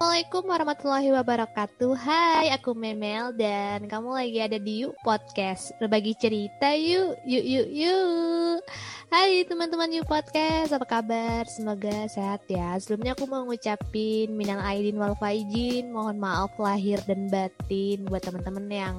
Assalamualaikum 0.00 0.48
warahmatullahi 0.48 1.12
wabarakatuh. 1.12 1.92
Hai 1.92 2.48
aku 2.56 2.72
Memel 2.72 3.36
dan 3.36 3.84
kamu 3.84 4.16
lagi 4.16 4.40
ada 4.40 4.56
di 4.56 4.80
Yuk 4.80 4.96
Podcast. 5.04 5.76
Berbagi 5.76 6.16
cerita 6.16 6.72
yuk, 6.72 7.20
yuk, 7.28 7.44
yuk, 7.44 7.68
yuk. 7.68 8.64
Hai 9.12 9.44
teman-teman 9.44 9.92
Yuk 9.92 10.08
Podcast, 10.08 10.72
apa 10.72 10.88
kabar? 10.88 11.44
Semoga 11.52 12.08
sehat 12.08 12.48
ya. 12.48 12.80
Sebelumnya 12.80 13.12
aku 13.12 13.28
mau 13.28 13.44
ngucapin 13.44 14.32
Minal 14.32 14.64
Aidin 14.64 14.96
wal 14.96 15.12
Faizin. 15.20 15.92
Mohon 15.92 16.16
maaf 16.16 16.56
lahir 16.56 16.96
dan 17.04 17.28
batin 17.28 18.08
Buat 18.08 18.24
teman-teman 18.24 18.72
yang 18.72 18.96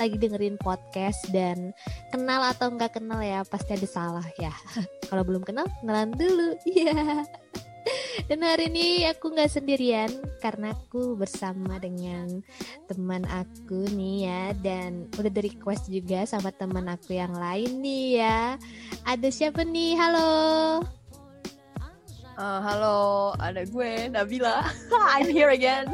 lagi 0.00 0.16
dengerin 0.16 0.56
podcast 0.56 1.28
dan 1.28 1.76
kenal 2.08 2.40
atau 2.40 2.72
nggak 2.72 2.96
kenal 2.96 3.20
ya 3.20 3.44
pasti 3.44 3.76
ada 3.76 3.84
salah 3.84 4.24
ya. 4.40 4.56
Kalau 5.12 5.28
belum 5.28 5.44
kenal 5.44 5.68
kenalan 5.84 6.16
dulu. 6.16 6.56
Ya 6.64 6.88
yeah. 6.88 7.67
Dan 8.26 8.42
hari 8.42 8.66
ini 8.66 9.06
aku 9.06 9.30
nggak 9.30 9.52
sendirian 9.52 10.10
karena 10.42 10.74
aku 10.74 11.14
bersama 11.14 11.78
dengan 11.78 12.42
teman 12.90 13.22
aku 13.30 13.86
nih 13.94 14.26
ya 14.26 14.42
dan 14.58 15.06
udah 15.14 15.30
dari 15.30 15.54
request 15.54 15.86
juga 15.86 16.26
sama 16.26 16.50
teman 16.50 16.90
aku 16.90 17.14
yang 17.14 17.30
lain 17.30 17.78
nih 17.78 18.18
ya. 18.18 18.58
Ada 19.06 19.30
siapa 19.30 19.62
nih? 19.62 19.94
Halo. 19.94 20.30
Uh, 22.38 22.62
halo, 22.62 22.98
ada 23.42 23.66
gue 23.66 24.14
Nabila. 24.14 24.62
I'm 25.14 25.26
here 25.26 25.50
again. 25.50 25.90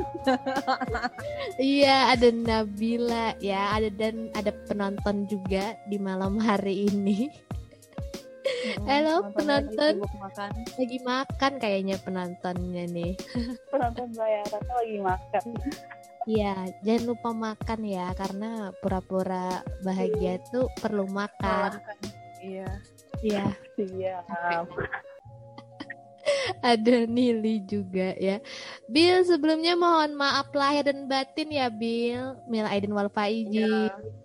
Iya, 1.57 2.13
ada 2.13 2.29
Nabila 2.29 3.33
ya, 3.41 3.73
ada 3.73 3.89
dan 3.89 4.29
ada 4.37 4.53
penonton 4.69 5.25
juga 5.25 5.73
di 5.89 5.97
malam 5.97 6.37
hari 6.37 6.89
ini. 6.93 7.33
Halo 8.65 9.29
penonton. 9.37 10.01
Lagi, 10.01 10.17
makan. 10.17 10.51
lagi 10.81 10.99
makan 11.05 11.53
kayaknya 11.61 11.97
penontonnya 12.01 12.85
nih. 12.89 13.13
Penonton 13.73 14.09
bayarannya 14.17 14.73
lagi 14.73 14.99
makan. 15.05 15.43
Iya, 16.25 16.73
jangan 16.81 17.05
lupa 17.05 17.31
makan 17.37 17.81
ya 17.85 18.09
karena 18.17 18.73
pura-pura 18.81 19.61
bahagia 19.85 20.41
tuh 20.49 20.73
perlu 20.81 21.05
makan. 21.05 21.77
Iya. 22.41 22.81
Iya. 23.21 23.53
Iya. 23.77 24.25
Ada 26.65 27.05
Nili 27.05 27.61
juga 27.69 28.17
ya. 28.17 28.41
Bill 28.89 29.29
sebelumnya 29.29 29.77
mohon 29.77 30.17
maaf 30.17 30.49
lahir 30.57 30.89
dan 30.89 31.05
batin 31.05 31.53
ya 31.53 31.69
Bill. 31.69 32.41
Mil 32.49 32.65
Aidin 32.65 32.97
wal 32.97 33.13
Faizin. 33.13 33.93
Ya 33.93 34.24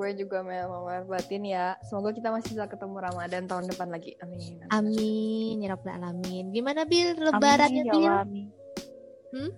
gue 0.00 0.24
juga 0.24 0.40
mau 0.40 0.88
batin 1.04 1.44
ya. 1.44 1.76
Semoga 1.84 2.16
kita 2.16 2.32
masih 2.32 2.56
bisa 2.56 2.64
ketemu 2.64 2.96
Ramadan 3.04 3.44
tahun 3.44 3.68
depan 3.68 3.92
lagi. 3.92 4.16
Amin. 4.24 4.56
Amin. 4.72 5.60
Ya 5.60 5.76
Rabbal 5.76 6.00
Alamin. 6.00 6.48
Gimana 6.48 6.88
Bil 6.88 7.12
lebarannya 7.20 7.84
Bil? 7.84 8.00
Ya 8.00 8.24
hmm? 9.36 9.50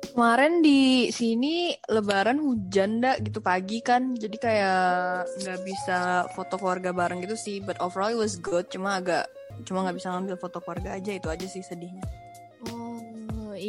Kemarin 0.00 0.64
di 0.64 1.12
sini 1.12 1.76
lebaran 1.92 2.40
hujan 2.40 3.04
dah 3.04 3.20
gitu 3.20 3.44
pagi 3.44 3.84
kan. 3.84 4.16
Jadi 4.16 4.40
kayak 4.40 5.28
nggak 5.44 5.60
bisa 5.68 6.24
foto 6.32 6.56
keluarga 6.56 6.96
bareng 6.96 7.20
gitu 7.20 7.36
sih. 7.36 7.60
But 7.60 7.76
overall 7.84 8.08
it 8.08 8.16
was 8.16 8.40
good. 8.40 8.72
Cuma 8.72 9.04
agak 9.04 9.28
cuma 9.68 9.84
nggak 9.84 10.00
bisa 10.00 10.16
ngambil 10.16 10.40
foto 10.40 10.64
keluarga 10.64 10.96
aja 10.96 11.12
itu 11.12 11.28
aja 11.28 11.44
sih 11.44 11.60
sedihnya. 11.60 12.29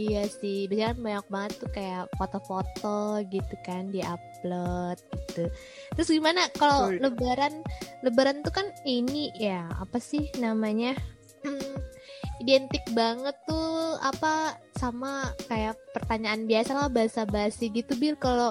Iya 0.01 0.23
sih. 0.25 0.65
Biasanya 0.65 0.97
banyak 0.97 1.27
banget 1.29 1.51
tuh 1.61 1.69
kayak 1.69 2.09
foto-foto 2.17 3.21
gitu 3.29 3.55
kan 3.61 3.93
di 3.93 4.01
upload 4.01 4.97
gitu. 5.13 5.45
Terus 5.93 6.09
gimana 6.09 6.49
kalau 6.57 6.89
lebaran 6.89 7.61
lebaran 8.01 8.41
tuh 8.41 8.49
kan 8.49 8.67
ini 8.89 9.29
ya 9.37 9.69
apa 9.77 10.01
sih 10.01 10.33
namanya? 10.41 10.97
Hmm, 11.45 11.77
identik 12.41 12.81
banget 12.97 13.37
tuh 13.45 14.01
apa 14.01 14.57
sama 14.73 15.29
kayak 15.45 15.77
pertanyaan 15.93 16.49
biasa 16.49 16.73
lah 16.73 16.89
bahasa 16.89 17.21
basi 17.29 17.69
gitu 17.69 17.93
Bil 17.93 18.17
kalau 18.17 18.49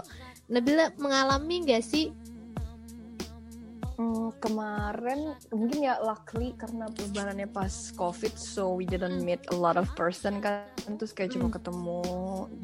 Nabila 0.51 0.91
mengalami 0.99 1.63
gak 1.63 1.83
sih 1.87 2.11
Hmm, 4.01 4.33
kemarin 4.41 5.37
mungkin 5.53 5.85
ya 5.85 6.01
luckily 6.01 6.57
karena 6.57 6.89
lebarannya 6.89 7.45
pas 7.53 7.93
covid 8.01 8.33
so 8.33 8.73
we 8.73 8.89
didn't 8.89 9.21
meet 9.21 9.45
a 9.53 9.57
lot 9.61 9.77
of 9.77 9.93
person 9.93 10.41
kan. 10.41 10.65
Terus 10.97 11.13
kayak 11.13 11.37
cuma 11.37 11.53
hmm. 11.53 11.57
ketemu 11.61 12.01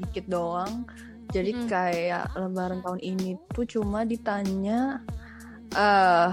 dikit 0.01 0.25
doang. 0.33 0.89
Jadi 1.37 1.53
hmm. 1.53 1.69
kayak 1.69 2.33
lebaran 2.41 2.81
tahun 2.81 3.01
ini 3.05 3.37
tuh 3.53 3.69
cuma 3.69 4.09
ditanya 4.09 5.05
eh 5.77 6.33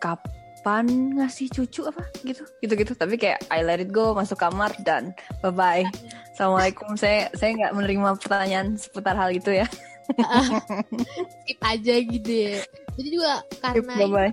kapan 0.00 1.20
ngasih 1.20 1.52
cucu 1.52 1.84
apa? 1.84 2.00
Gitu 2.24 2.40
gitu 2.64 2.72
gitu 2.72 2.92
tapi 2.96 3.20
kayak 3.20 3.44
I 3.52 3.60
let 3.60 3.84
it 3.84 3.92
go 3.92 4.16
masuk 4.16 4.40
kamar 4.40 4.72
dan 4.80 5.12
bye 5.44 5.52
bye 5.52 5.84
assalamualaikum. 6.32 6.96
Saya 6.96 7.28
saya 7.36 7.52
nggak 7.52 7.76
menerima 7.76 8.16
pertanyaan 8.16 8.80
seputar 8.80 9.12
hal 9.12 9.28
itu 9.28 9.60
ya. 9.60 9.68
Skip 11.44 11.60
aja 11.60 11.94
gitu 12.00 12.32
ya 12.32 12.64
jadi 13.00 13.08
juga 13.08 13.32
karena 13.64 13.94
skip, 13.96 14.12
bye 14.12 14.32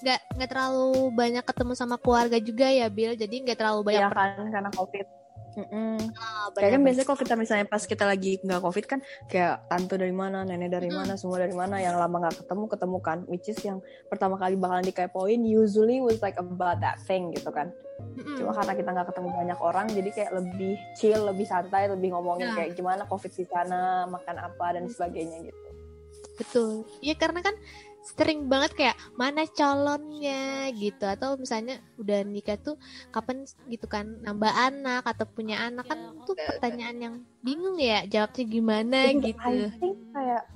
nggak 0.00 0.20
nggak 0.32 0.48
terlalu 0.48 1.12
banyak 1.12 1.44
ketemu 1.44 1.72
sama 1.76 1.96
keluarga 2.00 2.38
juga 2.40 2.66
ya 2.72 2.88
Bill 2.88 3.12
jadi 3.12 3.34
nggak 3.44 3.58
terlalu 3.58 3.80
banyak 3.92 4.08
ya 4.08 4.16
kan 4.16 4.48
karena 4.48 4.70
covid 4.72 5.06
Mm-mm. 5.50 5.98
Ah, 6.14 6.46
kayak 6.54 6.78
kan 6.78 6.80
biasanya 6.86 7.06
kalau 7.10 7.18
kita 7.18 7.34
misalnya 7.34 7.66
pas 7.66 7.82
kita 7.82 8.06
lagi 8.06 8.38
nggak 8.38 8.62
covid 8.62 8.84
kan 8.86 9.02
kayak 9.26 9.66
tante 9.66 9.98
dari 9.98 10.14
mana, 10.14 10.46
nenek 10.46 10.70
dari 10.70 10.86
mm. 10.86 10.94
mana, 10.94 11.18
semua 11.18 11.42
dari 11.42 11.50
mana 11.50 11.82
yang 11.82 11.98
lama 11.98 12.22
nggak 12.22 12.46
ketemu 12.46 12.64
ketemu 12.70 12.98
kan, 13.02 13.18
which 13.26 13.50
is 13.50 13.58
yang 13.66 13.82
pertama 14.06 14.38
kali 14.38 14.54
bakalan 14.54 14.86
dikepoin 14.86 15.42
usually 15.42 15.98
was 15.98 16.22
like 16.22 16.38
about 16.38 16.78
that 16.78 17.02
thing 17.02 17.34
gitu 17.34 17.50
kan. 17.50 17.74
Mm-mm. 18.14 18.38
Cuma 18.38 18.54
karena 18.54 18.78
kita 18.78 18.90
nggak 18.94 19.08
ketemu 19.10 19.28
banyak 19.34 19.58
orang, 19.58 19.86
jadi 19.90 20.10
kayak 20.14 20.32
lebih 20.38 20.74
chill, 20.94 21.20
lebih 21.26 21.46
santai, 21.50 21.90
lebih 21.90 22.14
ngomongin 22.14 22.54
yeah. 22.54 22.56
kayak 22.62 22.70
gimana 22.78 23.02
covid 23.10 23.34
di 23.34 23.44
sana, 23.50 24.06
makan 24.06 24.36
apa 24.38 24.66
dan 24.78 24.86
sebagainya 24.86 25.50
gitu. 25.50 25.69
Betul. 26.40 26.88
Iya 27.04 27.14
karena 27.20 27.44
kan 27.44 27.54
sering 28.00 28.48
banget 28.48 28.72
kayak 28.72 28.96
mana 29.12 29.44
calonnya 29.44 30.72
gitu 30.72 31.04
atau 31.04 31.36
misalnya 31.36 31.84
udah 32.00 32.24
nikah 32.24 32.56
tuh 32.56 32.80
kapan 33.12 33.44
gitu 33.68 33.84
kan 33.84 34.24
nambah 34.24 34.48
anak 34.48 35.04
atau 35.04 35.28
punya 35.28 35.68
anak 35.68 35.84
kan 35.84 36.16
tuh 36.24 36.32
pertanyaan 36.32 36.96
yang 36.96 37.14
bingung 37.44 37.76
ya 37.76 38.08
jawabnya 38.08 38.44
gimana 38.48 38.98
gitu. 39.12 39.36
I 39.36 39.68
think 39.76 40.00
kayak 40.16 40.48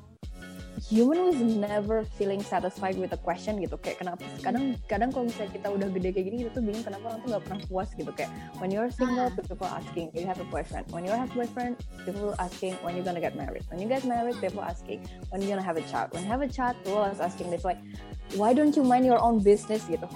human 0.83 1.19
was 1.25 1.39
never 1.39 2.05
feeling 2.19 2.43
satisfied 2.43 2.99
with 2.99 3.11
the 3.11 3.21
question 3.21 3.63
gitu. 3.63 3.79
Kayak 3.79 4.03
kenapa 4.03 4.25
kadang 4.43 4.75
kadang 4.91 5.11
kalau 5.15 5.31
misalnya 5.31 5.53
kita 5.55 5.69
udah 5.71 5.89
gede 5.95 6.09
kayak 6.11 6.27
gini 6.27 6.37
kita 6.45 6.51
tuh 6.55 6.63
bingung 6.65 6.85
kenapa 6.85 7.05
orang 7.15 7.21
tuh 7.23 7.29
gak 7.35 7.43
pernah 7.47 7.61
puas 7.71 7.89
gitu. 7.95 8.13
Kayak 8.15 8.31
when 8.59 8.71
you're 8.75 8.91
single 8.91 9.31
ah. 9.31 9.45
people 9.47 9.71
asking 9.71 10.11
you 10.13 10.27
have 10.27 10.41
a 10.43 10.49
boyfriend? 10.51 10.85
When 10.91 11.07
you 11.07 11.15
have 11.15 11.31
a 11.31 11.35
boyfriend 11.35 11.79
people 12.03 12.35
asking 12.43 12.75
when 12.83 12.99
you 12.99 13.03
gonna 13.07 13.23
get 13.23 13.39
married? 13.39 13.63
When 13.71 13.79
you 13.79 13.87
get 13.87 14.03
married 14.03 14.37
people 14.43 14.63
asking 14.63 15.07
when 15.31 15.41
you 15.41 15.49
gonna 15.49 15.65
have 15.65 15.79
a 15.79 15.87
child? 15.87 16.11
When 16.13 16.27
you 16.27 16.31
have 16.31 16.43
a 16.43 16.51
child 16.51 16.75
people 16.83 17.07
is 17.07 17.23
asking 17.23 17.55
this 17.55 17.63
like 17.63 17.79
why 18.35 18.53
don't 18.53 18.75
you 18.75 18.83
mind 18.83 19.07
your 19.07 19.23
own 19.23 19.39
business? 19.41 19.87
gitu. 19.87 20.09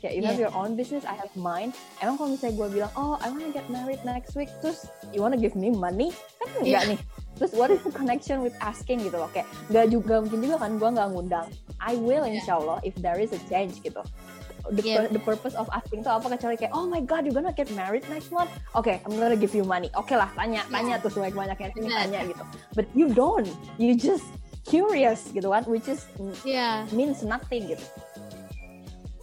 Kayak 0.00 0.20
you 0.20 0.22
yeah. 0.24 0.30
have 0.32 0.40
your 0.40 0.52
own 0.52 0.76
business 0.76 1.08
I 1.08 1.16
have 1.16 1.32
mine. 1.32 1.72
Emang 2.04 2.20
kalau 2.20 2.36
misalnya 2.36 2.54
gue 2.60 2.68
bilang 2.80 2.92
oh 2.96 3.16
I 3.24 3.32
wanna 3.32 3.48
get 3.52 3.64
married 3.72 4.04
next 4.04 4.36
week 4.36 4.52
terus 4.60 4.84
you 5.16 5.24
wanna 5.24 5.40
give 5.40 5.56
me 5.56 5.72
money? 5.72 6.12
Kan 6.40 6.48
enggak 6.60 6.84
yeah. 6.84 6.92
nih 6.92 7.00
terus 7.38 7.52
what 7.54 7.70
is 7.70 7.82
the 7.82 7.90
connection 7.90 8.40
with 8.40 8.54
asking 8.62 9.02
gitu 9.02 9.18
loh 9.18 9.30
kayak 9.34 9.48
nggak 9.70 9.90
juga 9.90 10.22
mungkin 10.22 10.40
juga 10.42 10.56
kan 10.62 10.70
gue 10.78 10.90
nggak 10.94 11.08
ngundang 11.10 11.46
I 11.82 11.98
will 11.98 12.24
insya 12.24 12.58
Allah 12.58 12.78
if 12.86 12.94
there 13.02 13.18
is 13.18 13.34
a 13.34 13.40
change 13.50 13.82
gitu 13.82 14.02
the, 14.70 14.82
yeah. 14.82 15.06
the 15.08 15.18
purpose 15.20 15.52
of 15.54 15.68
asking 15.76 16.04
tuh 16.04 16.16
apa 16.16 16.32
kecuali 16.36 16.56
kayak 16.56 16.72
oh 16.72 16.88
my 16.88 17.02
god 17.04 17.28
you're 17.28 17.36
gonna 17.36 17.52
get 17.52 17.68
married 17.76 18.04
next 18.08 18.32
month 18.32 18.48
oke 18.72 18.86
okay, 18.86 19.02
I'm 19.04 19.16
gonna 19.18 19.36
give 19.36 19.52
you 19.52 19.64
money 19.64 19.92
oke 19.92 20.08
okay 20.08 20.16
lah 20.16 20.30
tanya 20.32 20.64
yeah. 20.64 20.72
tanya 20.72 20.94
tuh 21.02 21.10
sebanyak 21.12 21.36
banyaknya 21.36 21.68
sini 21.76 21.88
yeah. 21.90 22.00
tanya 22.06 22.20
gitu 22.32 22.44
but 22.72 22.86
you 22.96 23.12
don't 23.12 23.50
you 23.76 23.92
just 23.92 24.24
curious 24.64 25.28
gitu 25.36 25.52
kan 25.52 25.64
which 25.68 25.90
is 25.90 26.08
yeah. 26.46 26.88
means 26.96 27.20
nothing 27.20 27.68
gitu 27.68 27.84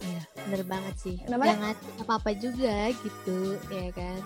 yeah, 0.06 0.22
bener 0.46 0.62
banget 0.66 0.94
sih 1.00 1.16
Namanya? 1.26 1.58
jangan 1.58 1.76
apa 2.06 2.12
apa 2.22 2.30
juga 2.38 2.76
gitu 3.02 3.58
ya 3.72 3.90
kan 3.90 4.20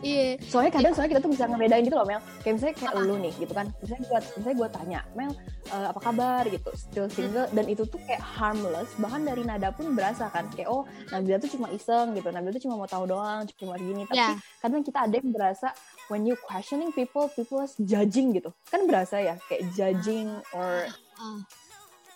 Iya. 0.00 0.40
Soalnya 0.48 0.72
kadang 0.72 0.92
soalnya 0.96 1.10
kita 1.16 1.22
tuh 1.24 1.32
bisa 1.32 1.44
ngebedain 1.44 1.84
gitu 1.84 1.96
loh 1.96 2.06
Mel. 2.08 2.20
Kayak 2.40 2.54
misalnya 2.56 2.74
kayak 2.80 2.94
lu 3.04 3.14
nih 3.20 3.32
gitu 3.36 3.52
kan. 3.52 3.66
Misalnya 3.84 4.02
gue 4.08 4.18
misalnya 4.40 4.56
gue 4.56 4.68
tanya, 4.72 5.00
Mel 5.12 5.30
uh, 5.70 5.86
apa 5.92 6.00
kabar 6.00 6.42
gitu, 6.48 6.70
still 6.72 7.06
single 7.12 7.46
dan 7.52 7.64
itu 7.68 7.82
tuh 7.84 8.00
kayak 8.08 8.22
harmless. 8.24 8.90
Bahkan 8.96 9.20
dari 9.28 9.42
nada 9.44 9.68
pun 9.72 9.92
berasa 9.92 10.32
kan 10.32 10.48
kayak 10.56 10.68
oh 10.72 10.88
Nabila 11.12 11.36
tuh 11.36 11.50
cuma 11.52 11.68
iseng 11.72 12.16
gitu. 12.16 12.28
Nabila 12.32 12.52
tuh 12.56 12.64
cuma 12.64 12.74
mau 12.80 12.88
tahu 12.88 13.04
doang, 13.08 13.44
cuma 13.60 13.76
gini. 13.76 14.08
Tapi 14.08 14.16
yeah. 14.16 14.36
kadang 14.64 14.80
kita 14.80 14.98
ada 15.04 15.14
yang 15.20 15.30
berasa 15.30 15.68
when 16.08 16.24
you 16.24 16.34
questioning 16.48 16.90
people, 16.96 17.28
people 17.36 17.60
is 17.60 17.76
judging 17.76 18.32
gitu. 18.32 18.50
Kan 18.72 18.88
berasa 18.88 19.20
ya 19.20 19.36
kayak 19.52 19.68
judging 19.76 20.32
or 20.56 20.88
uh. 21.20 21.40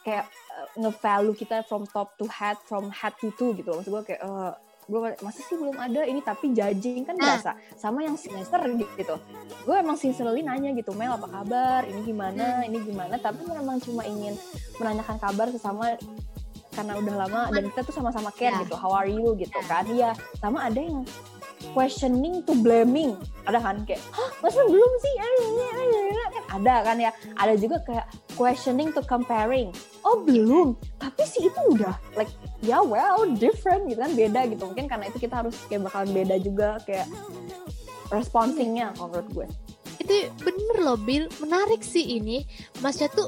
kayak 0.05 0.29
uh, 0.53 0.69
nge-value 0.81 1.37
kita 1.37 1.65
from 1.65 1.89
top 1.89 2.13
to 2.21 2.29
head, 2.29 2.57
from 2.65 2.89
head 2.93 3.13
to 3.21 3.33
toe 3.37 3.53
gitu. 3.57 3.73
Maksud 3.73 3.93
gue 3.93 4.03
kayak 4.13 4.21
uh, 4.25 4.53
gue 4.85 5.01
masa 5.25 5.41
sih 5.41 5.57
belum 5.57 5.77
ada? 5.77 6.05
Ini 6.05 6.21
tapi 6.21 6.53
judging 6.53 7.05
kan 7.09 7.17
nah. 7.17 7.37
biasa 7.37 7.51
sama 7.77 8.05
yang 8.05 8.17
semester 8.21 8.61
gitu. 8.99 9.17
Gue 9.65 9.77
emang 9.81 9.97
sincerely 9.97 10.45
nanya 10.45 10.73
gitu 10.77 10.93
Mel 10.93 11.17
apa 11.17 11.29
kabar? 11.29 11.89
Ini 11.89 12.01
gimana? 12.05 12.63
Hmm. 12.63 12.69
ini 12.69 12.79
gimana? 12.85 13.15
Tapi 13.17 13.43
memang 13.45 13.81
cuma 13.81 14.05
ingin 14.05 14.37
menanyakan 14.77 15.17
kabar 15.21 15.49
sesama 15.49 15.97
karena 16.75 16.99
udah 16.99 17.15
lama 17.15 17.43
dan 17.55 17.71
kita 17.71 17.87
tuh 17.87 17.95
sama-sama 17.95 18.35
care 18.35 18.51
yeah. 18.51 18.63
gitu 18.67 18.75
how 18.75 18.91
are 18.91 19.09
you? 19.09 19.33
gitu 19.39 19.59
kan. 19.71 19.87
Iya 19.89 20.13
sama 20.43 20.67
ada 20.69 20.81
yang 20.81 21.07
questioning 21.73 22.45
to 22.45 22.53
blaming. 22.59 23.17
Ada 23.49 23.61
kan? 23.61 23.87
Kayak 23.89 24.03
hah 24.13 24.31
masa 24.45 24.61
belum 24.67 24.93
sih? 25.01 25.15
Kan 25.17 25.33
ada 26.55 26.75
kan 26.87 26.97
ya? 27.01 27.11
Ada 27.35 27.55
juga 27.59 27.83
kayak 27.83 28.07
questioning 28.39 28.91
to 28.95 29.03
comparing. 29.07 29.73
Oh 30.05 30.23
belum. 30.23 30.79
Tapi 31.01 31.23
sih 31.25 31.49
itu 31.49 31.61
udah 31.75 31.97
like 32.15 32.31
ya 32.61 32.81
well 32.85 33.27
different 33.37 33.89
gitu 33.89 34.01
kan 34.01 34.13
beda 34.13 34.41
gitu. 34.53 34.63
Mungkin 34.69 34.87
karena 34.87 35.09
itu 35.09 35.19
kita 35.19 35.43
harus 35.43 35.57
kayak 35.67 35.89
bakalan 35.89 36.11
beda 36.13 36.37
juga 36.41 36.69
kayak 36.85 37.09
responsingnya 38.13 38.95
menurut 39.01 39.29
gue. 39.33 39.47
Itu 39.99 40.15
bener 40.43 40.77
loh 40.85 40.99
Bill 41.01 41.27
menarik 41.43 41.83
sih 41.83 42.21
ini. 42.21 42.45
Masnya 42.85 43.09
tuh 43.11 43.27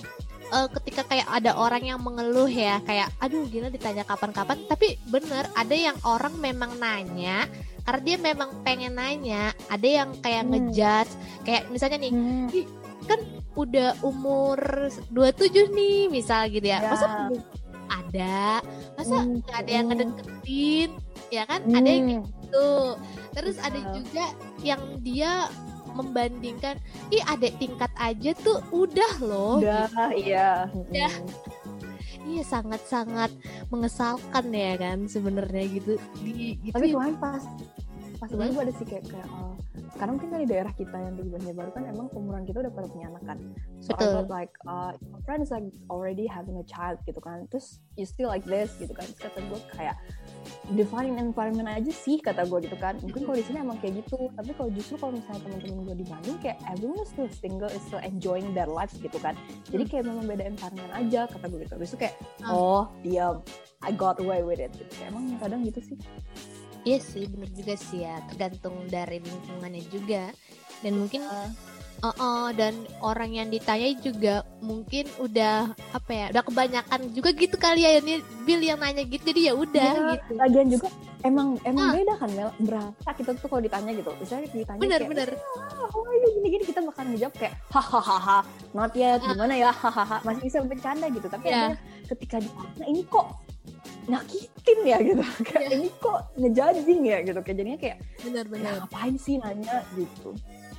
uh, 0.55 0.69
ketika 0.81 1.03
kayak 1.07 1.27
ada 1.27 1.57
orang 1.59 1.83
yang 1.83 2.01
mengeluh 2.03 2.49
ya 2.51 2.79
kayak 2.85 3.11
aduh 3.19 3.45
gila 3.49 3.73
ditanya 3.73 4.07
kapan-kapan. 4.07 4.63
Tapi 4.71 5.01
bener 5.11 5.51
ada 5.59 5.75
yang 5.75 5.97
orang 6.07 6.37
memang 6.39 6.79
nanya 6.79 7.49
karena 7.87 8.03
dia 8.03 8.17
memang 8.19 8.51
pengen 8.67 8.99
nanya 8.99 9.55
ada 9.71 9.87
yang 9.87 10.11
kayak 10.19 10.43
hmm. 10.43 10.51
ngejudge 10.51 11.13
kayak 11.47 11.63
misalnya 11.71 12.03
nih 12.03 12.13
hmm. 12.13 12.47
kan 13.07 13.21
udah 13.55 13.95
umur 14.03 14.59
27 15.15 15.71
nih 15.71 16.11
misal 16.11 16.51
gitu 16.51 16.67
ya, 16.67 16.83
ya. 16.83 16.91
masa 16.91 17.07
ada 17.87 18.61
masa 18.99 19.17
hmm. 19.23 19.41
nggak 19.41 19.55
hmm. 19.55 19.63
ada 19.63 19.71
yang 19.71 19.87
ngedeketin 19.87 20.91
ya 21.31 21.43
kan 21.47 21.61
hmm. 21.63 21.77
ada 21.79 21.89
yang 21.89 22.07
gitu 22.27 22.71
terus 23.33 23.57
ada 23.63 23.79
juga 23.95 24.25
yang 24.67 24.83
dia 25.07 25.47
membandingkan 25.97 26.77
ih 27.09 27.25
adek 27.25 27.57
tingkat 27.57 27.89
aja 27.97 28.37
tuh 28.45 28.61
udah 28.69 29.13
loh 29.25 29.57
udah 29.63 29.89
gitu. 30.13 30.29
iya 30.29 30.69
udah 30.75 31.13
iya 32.27 32.43
sangat-sangat 32.43 33.31
mengesalkan 33.71 34.51
ya 34.51 34.75
kan 34.75 35.07
sebenarnya 35.07 35.65
gitu 35.71 35.93
di 36.21 36.59
gitu 36.61 36.75
tapi 36.75 36.91
kemarin 36.91 37.17
pas 37.23 37.43
pas 38.19 38.29
hmm? 38.33 38.53
gue 38.53 38.63
ada 38.67 38.75
sih 38.75 38.87
kayak 38.89 39.05
kayak 39.07 39.29
uh, 39.31 39.55
karena 39.95 40.11
mungkin 40.19 40.29
kan 40.35 40.41
di 40.43 40.49
daerah 40.51 40.73
kita 40.75 40.97
yang 40.99 41.15
di 41.15 41.53
baru 41.55 41.71
kan 41.71 41.87
emang 41.87 42.11
umuran 42.13 42.43
kita 42.43 42.59
udah 42.67 42.73
pada 42.75 42.87
punya 42.91 43.07
anak 43.15 43.23
kan. 43.23 43.39
So 43.79 43.95
Betul. 43.95 44.03
I 44.03 44.07
thought 44.11 44.31
like 44.31 44.53
uh, 44.67 44.93
your 44.99 45.21
friend 45.23 45.41
is 45.47 45.51
like 45.55 45.67
already 45.87 46.27
having 46.27 46.59
a 46.59 46.67
child 46.67 46.99
gitu 47.07 47.23
kan 47.23 47.47
terus 47.49 47.79
you 47.95 48.05
still 48.05 48.27
like 48.27 48.43
this 48.45 48.75
gitu 48.83 48.91
kan. 48.91 49.07
Terus 49.07 49.21
kata 49.31 49.39
gue 49.47 49.61
kayak 49.79 49.97
define 50.75 51.17
environment 51.17 51.71
aja 51.71 51.93
sih 51.95 52.19
kata 52.19 52.45
gue 52.45 52.67
gitu 52.67 52.77
kan. 52.77 52.99
Mungkin 53.01 53.23
kalau 53.25 53.37
di 53.39 53.45
sini 53.47 53.59
emang 53.63 53.79
kayak 53.79 54.03
gitu. 54.03 54.29
Tapi 54.35 54.51
kalau 54.59 54.71
justru 54.75 54.95
kalau 54.99 55.13
misalnya 55.15 55.41
teman-teman 55.47 55.79
gue 55.87 55.97
di 56.03 56.07
Bandung 56.07 56.37
kayak 56.43 56.59
everyone 56.67 57.01
is 57.01 57.11
still 57.11 57.31
single 57.31 57.71
is 57.71 57.83
still 57.87 58.03
enjoying 58.03 58.51
their 58.53 58.69
life 58.69 58.93
gitu 58.99 59.17
kan. 59.23 59.39
Jadi 59.71 59.87
hmm. 59.87 59.91
kayak 59.95 60.05
memang 60.11 60.25
beda 60.27 60.45
environment 60.51 60.93
aja 60.93 61.31
kata 61.31 61.45
gue 61.47 61.59
gitu. 61.63 61.75
Terus 61.79 61.95
kayak 61.95 62.15
hmm. 62.43 62.51
oh 62.51 62.91
diam. 63.07 63.41
I 63.85 63.93
got 63.95 64.19
away 64.19 64.43
with 64.43 64.59
it. 64.59 64.73
Gitu. 64.77 64.93
kayak 64.99 65.15
emang 65.15 65.25
kadang 65.39 65.61
gitu 65.63 65.81
sih 65.81 65.97
Iya 66.87 66.99
sih, 67.03 67.27
bener 67.27 67.51
juga 67.51 67.75
sih 67.75 68.07
ya. 68.07 68.23
Tergantung 68.31 68.87
dari 68.87 69.19
lingkungannya 69.19 69.83
juga. 69.91 70.31
Dan 70.87 71.03
mungkin 71.03 71.27
uh. 71.27 71.51
Uh 72.05 72.13
-uh, 72.13 72.47
dan 72.53 72.77
orang 73.01 73.33
yang 73.33 73.49
ditanya 73.49 73.89
juga 74.05 74.45
mungkin 74.61 75.09
udah 75.17 75.73
apa 75.97 76.11
ya 76.13 76.27
udah 76.29 76.45
kebanyakan 76.45 77.01
juga 77.17 77.33
gitu 77.33 77.57
kali 77.57 77.89
ya 77.89 78.05
ini 78.05 78.21
Bill 78.45 78.61
yang 78.61 78.85
nanya 78.85 79.01
gitu 79.09 79.33
jadi 79.33 79.49
ya 79.49 79.53
udah 79.57 79.93
ya, 79.97 80.13
gitu. 80.21 80.33
Lagian 80.37 80.69
juga 80.77 80.93
emang 81.25 81.57
emang 81.65 81.89
uh. 81.89 81.95
beda 81.97 82.15
kan 82.21 82.31
Mel 82.37 82.51
berapa 82.61 83.11
kita 83.17 83.31
tuh 83.41 83.49
kalau 83.49 83.63
ditanya 83.65 83.91
gitu 83.97 84.13
misalnya 84.21 84.45
ditanya 84.53 84.81
bener 84.85 85.01
kayak, 85.01 85.11
bener 85.11 85.29
oh 85.97 86.05
ini 86.13 86.27
gini 86.37 86.49
gini 86.53 86.65
kita 86.69 86.81
bakal 86.85 87.05
ngejawab 87.09 87.35
kayak 87.41 87.55
hahaha 87.73 88.39
not 88.77 88.93
yet 88.93 89.21
gimana 89.25 89.55
ya 89.57 89.71
hahaha 89.73 90.17
masih 90.21 90.43
bisa 90.53 90.59
bercanda 90.69 91.07
gitu 91.09 91.27
tapi 91.33 91.49
yeah. 91.49 91.73
ketika 92.13 92.45
ditanya 92.45 92.85
ini 92.93 93.03
kok 93.09 93.27
nyakitin 94.07 94.79
ya 94.87 94.99
gitu. 95.03 95.23
Kayak 95.47 95.63
yeah. 95.63 95.77
ini 95.79 95.89
kok 95.99 96.19
ngejajing 96.39 97.01
ya? 97.05 97.19
Gitu. 97.23 97.39
Kayak 97.43 97.57
jadinya 97.59 97.79
kayak 97.79 97.97
benar-benar 98.23 98.73
ya, 98.73 98.79
ngapain 98.83 99.15
sih 99.19 99.35
nanya? 99.39 99.77
Gitu. 99.95 100.31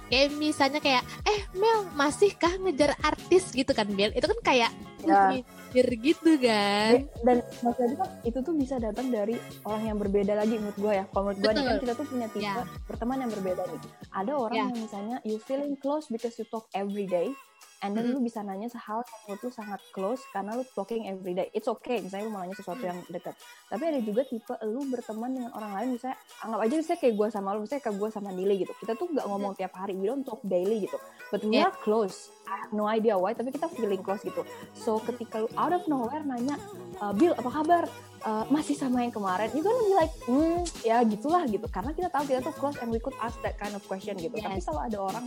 Kayak 0.07 0.27
misalnya 0.39 0.79
kayak 0.79 1.03
eh 1.27 1.39
Mel 1.59 1.83
masihkah 1.93 2.53
ngejar 2.63 2.95
artis? 3.03 3.51
Gitu 3.51 3.71
kan 3.75 3.87
Mel. 3.91 4.15
Itu 4.15 4.27
kan 4.31 4.39
kayak 4.39 4.71
ya. 5.03 5.35
mikir 5.35 5.87
gitu 5.99 6.31
kan. 6.39 7.03
Dan 7.27 7.37
maksudnya 7.59 7.95
kan 7.99 8.09
itu 8.23 8.39
tuh 8.39 8.53
bisa 8.55 8.75
datang 8.79 9.11
dari 9.11 9.35
orang 9.67 9.83
yang 9.83 9.97
berbeda 9.99 10.33
lagi 10.39 10.55
menurut 10.55 10.79
gue 10.79 10.93
ya. 10.95 11.05
Kalau 11.11 11.23
menurut 11.27 11.39
gue 11.43 11.51
nih 11.51 11.63
kan 11.67 11.77
kita 11.83 11.93
tuh 11.99 12.05
punya 12.07 12.27
tipe 12.31 12.47
ya. 12.47 12.63
berteman 12.87 13.17
yang 13.27 13.31
berbeda 13.35 13.61
nih. 13.67 13.81
Ada 14.15 14.31
orang 14.31 14.55
ya. 14.55 14.63
yang 14.63 14.79
misalnya 14.79 15.17
you 15.27 15.37
feeling 15.43 15.75
close 15.75 16.07
because 16.07 16.39
you 16.39 16.47
talk 16.47 16.71
every 16.71 17.03
day 17.03 17.27
and 17.85 17.93
then 17.93 18.09
mm-hmm. 18.09 18.17
lu 18.17 18.25
bisa 18.25 18.41
nanya 18.41 18.65
sehal 18.71 19.05
yang 19.05 19.19
menurut 19.29 19.41
lu 19.45 19.51
sangat 19.53 19.81
close 19.93 20.21
karena 20.33 20.57
lu 20.57 20.63
talking 20.73 21.05
every 21.05 21.37
day. 21.37 21.47
It's 21.53 21.69
okay 21.69 22.01
misalnya 22.01 22.25
lu 22.25 22.31
mau 22.33 22.41
nanya 22.41 22.57
sesuatu 22.57 22.81
yang 22.81 22.97
dekat. 23.09 23.37
Tapi 23.69 23.83
ada 23.85 23.99
juga 24.01 24.21
tipe 24.25 24.53
lu 24.65 24.81
berteman 24.89 25.29
dengan 25.37 25.51
orang 25.53 25.71
lain 25.77 25.87
misalnya 25.97 26.17
anggap 26.41 26.59
aja 26.65 26.73
misalnya 26.73 26.99
kayak 27.05 27.15
gue 27.15 27.27
sama 27.29 27.47
lu 27.53 27.59
misalnya 27.61 27.83
kayak 27.85 27.97
gue 28.01 28.09
sama 28.09 28.29
Nili 28.33 28.55
gitu. 28.65 28.73
Kita 28.81 28.93
tuh 28.97 29.07
nggak 29.13 29.25
ngomong 29.29 29.53
tiap 29.53 29.73
hari 29.77 29.93
we 29.93 30.09
don't 30.09 30.25
talk 30.25 30.41
daily 30.41 30.89
gitu. 30.89 30.97
But 31.29 31.45
we 31.45 31.61
yeah. 31.61 31.69
are 31.69 31.75
close. 31.85 32.33
I 32.47 32.63
have 32.63 32.71
no 32.71 32.87
idea 32.87 33.13
why 33.19 33.37
tapi 33.37 33.53
kita 33.53 33.69
feeling 33.69 34.01
close 34.01 34.25
gitu. 34.25 34.41
So 34.73 34.97
ketika 35.05 35.45
lu 35.45 35.49
out 35.53 35.75
of 35.75 35.85
nowhere 35.85 36.25
nanya 36.25 36.57
uh, 36.97 37.13
Bill 37.13 37.37
apa 37.37 37.49
kabar? 37.51 37.85
Uh, 38.17 38.43
masih 38.49 38.73
sama 38.73 39.05
yang 39.05 39.13
kemarin? 39.13 39.47
You 39.53 39.61
gonna 39.61 39.77
be 39.85 39.93
like 39.93 40.13
hmm 40.25 40.65
ya 40.81 41.05
gitulah 41.05 41.45
gitu. 41.45 41.69
Karena 41.69 41.93
kita 41.93 42.09
tahu 42.09 42.25
kita 42.25 42.41
tuh 42.41 42.55
close 42.57 42.75
and 42.81 42.89
we 42.89 42.97
could 42.97 43.15
ask 43.21 43.37
that 43.45 43.55
kind 43.61 43.77
of 43.77 43.85
question 43.85 44.17
gitu. 44.17 44.33
Yes. 44.33 44.43
tapi 44.49 44.59
kalau 44.65 44.81
ada 44.81 44.97
orang 44.97 45.25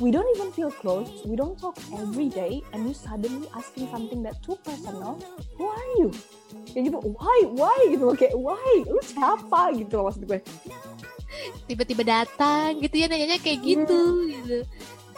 we 0.00 0.10
don't 0.10 0.28
even 0.36 0.50
feel 0.54 0.70
close, 0.70 1.10
we 1.26 1.34
don't 1.34 1.58
talk 1.58 1.76
every 1.98 2.30
day, 2.30 2.62
and 2.72 2.86
you 2.86 2.94
suddenly 2.94 3.50
asking 3.54 3.90
something 3.90 4.22
that 4.22 4.38
too 4.42 4.54
personal, 4.62 5.18
who 5.58 5.66
are 5.66 5.90
you? 5.98 6.08
Kayak 6.70 6.94
gitu, 6.94 6.98
why, 7.18 7.38
why 7.50 7.78
gitu 7.90 8.02
loh, 8.06 8.16
kayak 8.16 8.36
why, 8.38 8.72
lu 8.86 9.02
siapa 9.02 9.74
gitu 9.74 9.98
loh 9.98 10.04
maksud 10.10 10.22
gue. 10.24 10.40
Tiba-tiba 11.66 12.02
datang 12.06 12.78
gitu 12.78 12.94
ya, 12.94 13.06
nanyanya 13.10 13.38
kayak 13.42 13.60
gitu, 13.62 13.98
hmm. 13.98 14.30
gitu. 14.42 14.58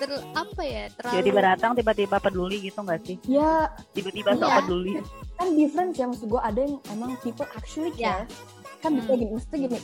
Ter 0.00 0.16
apa 0.32 0.62
ya 0.64 0.88
terlalu 0.96 1.12
tiba-tiba 1.12 1.40
datang 1.44 1.70
tiba-tiba 1.76 2.16
peduli 2.24 2.56
gitu 2.64 2.80
gak 2.80 3.04
sih 3.04 3.20
ya 3.28 3.68
tiba-tiba 3.92 4.32
sok 4.32 4.48
ya. 4.48 4.56
peduli 4.64 4.92
kan 5.36 5.48
different 5.52 5.92
ya 5.92 6.08
maksud 6.08 6.24
gue 6.24 6.40
ada 6.40 6.56
yang 6.56 6.80
emang 6.88 7.20
people 7.20 7.44
actually 7.52 7.92
ya. 8.00 8.24
care 8.24 8.24
yeah 8.24 8.59
kan 8.80 8.96
bisa 8.96 9.12
hmm. 9.12 9.20
gini 9.20 9.32
mesti 9.36 9.56
gini 9.60 9.78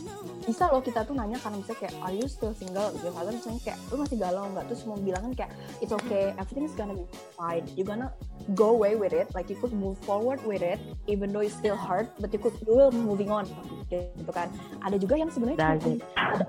bisa 0.48 0.64
loh 0.72 0.80
kita 0.80 1.04
tuh 1.04 1.12
nanya 1.12 1.36
karena 1.42 1.60
misalnya 1.60 1.80
kayak 1.84 1.94
are 2.00 2.14
you 2.16 2.26
still 2.30 2.54
single? 2.56 2.88
Gitu 2.96 3.10
kalau 3.12 3.30
misalnya 3.34 3.60
kayak 3.66 3.78
lu 3.92 3.96
masih 4.00 4.16
galau 4.16 4.44
nggak? 4.54 4.64
Terus 4.72 4.82
mau 4.88 4.96
bilang 4.96 5.22
kan 5.28 5.32
kayak 5.34 5.52
it's 5.84 5.92
okay 5.92 6.32
everything's 6.38 6.72
gonna 6.78 6.96
be 6.96 7.04
fine. 7.36 7.66
You 7.76 7.84
gonna 7.84 8.14
go 8.54 8.72
away 8.72 8.94
with 8.96 9.12
it 9.12 9.28
like 9.36 9.52
you 9.52 9.58
could 9.58 9.74
move 9.74 9.98
forward 10.06 10.40
with 10.46 10.64
it 10.64 10.80
even 11.10 11.34
though 11.34 11.44
it's 11.44 11.58
still 11.58 11.76
hard 11.76 12.08
but 12.22 12.32
you 12.32 12.40
could 12.40 12.56
you 12.64 12.72
will 12.72 12.94
moving 12.94 13.28
on. 13.28 13.44
Gitu 13.92 14.32
kan. 14.32 14.48
Ada 14.80 14.96
juga 14.96 15.20
yang 15.20 15.28
sebenarnya 15.28 15.76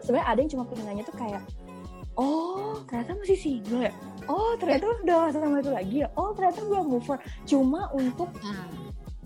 sebenarnya 0.05 0.27
ada 0.29 0.39
yang 0.39 0.51
cuma 0.53 0.63
pengen 0.69 0.85
nanya 0.87 1.03
tuh 1.03 1.17
kayak 1.17 1.43
oh 2.15 2.79
ternyata 2.87 3.17
masih 3.17 3.37
single 3.37 3.81
ya? 3.81 3.93
Oh 4.29 4.53
ternyata 4.55 4.87
udah 5.03 5.33
sama 5.33 5.59
itu 5.59 5.71
lagi 5.73 5.95
ya? 6.05 6.07
Oh 6.15 6.31
ternyata 6.37 6.63
belum 6.63 6.85
move 6.85 7.09
on 7.09 7.19
cuma 7.49 7.89
untuk 7.97 8.29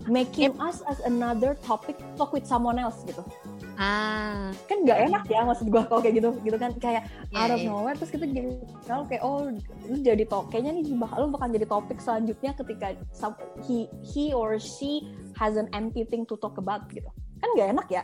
hmm 0.04 0.12
making 0.12 0.50
us 0.58 0.82
as 0.90 0.98
another 1.06 1.54
topic 1.62 1.94
talk 2.18 2.34
with 2.34 2.42
someone 2.42 2.78
else 2.78 3.06
gitu 3.06 3.22
ah 3.80 4.52
kan 4.68 4.84
nggak 4.84 5.08
enak 5.08 5.24
ya 5.30 5.46
maksud 5.46 5.70
gue 5.72 5.82
kalau 5.88 6.00
kayak 6.04 6.20
gitu 6.20 6.30
gitu 6.44 6.56
kan 6.60 6.70
kayak 6.76 7.08
yeah, 7.32 7.38
out 7.40 7.50
of 7.50 7.58
yeah. 7.58 7.70
nowhere 7.70 7.96
terus 7.96 8.12
kita 8.12 8.28
jadi 8.28 8.60
kalau 8.84 9.08
kayak 9.08 9.22
oh 9.24 9.48
lu 9.88 9.96
jadi 10.02 10.26
top 10.28 10.52
kayaknya 10.52 10.76
nih 10.76 10.92
bakal 10.98 11.26
lu 11.26 11.28
bakal 11.32 11.48
jadi 11.48 11.66
topik 11.66 11.98
selanjutnya 11.98 12.52
ketika 12.52 12.86
some, 13.16 13.34
he 13.64 13.88
he 14.04 14.30
or 14.36 14.60
she 14.60 15.08
has 15.38 15.56
an 15.56 15.66
empty 15.72 16.04
thing 16.04 16.28
to 16.28 16.36
talk 16.38 16.58
about 16.60 16.84
gitu 16.92 17.08
kan 17.40 17.48
nggak 17.56 17.68
enak 17.72 17.86
ya 17.88 18.02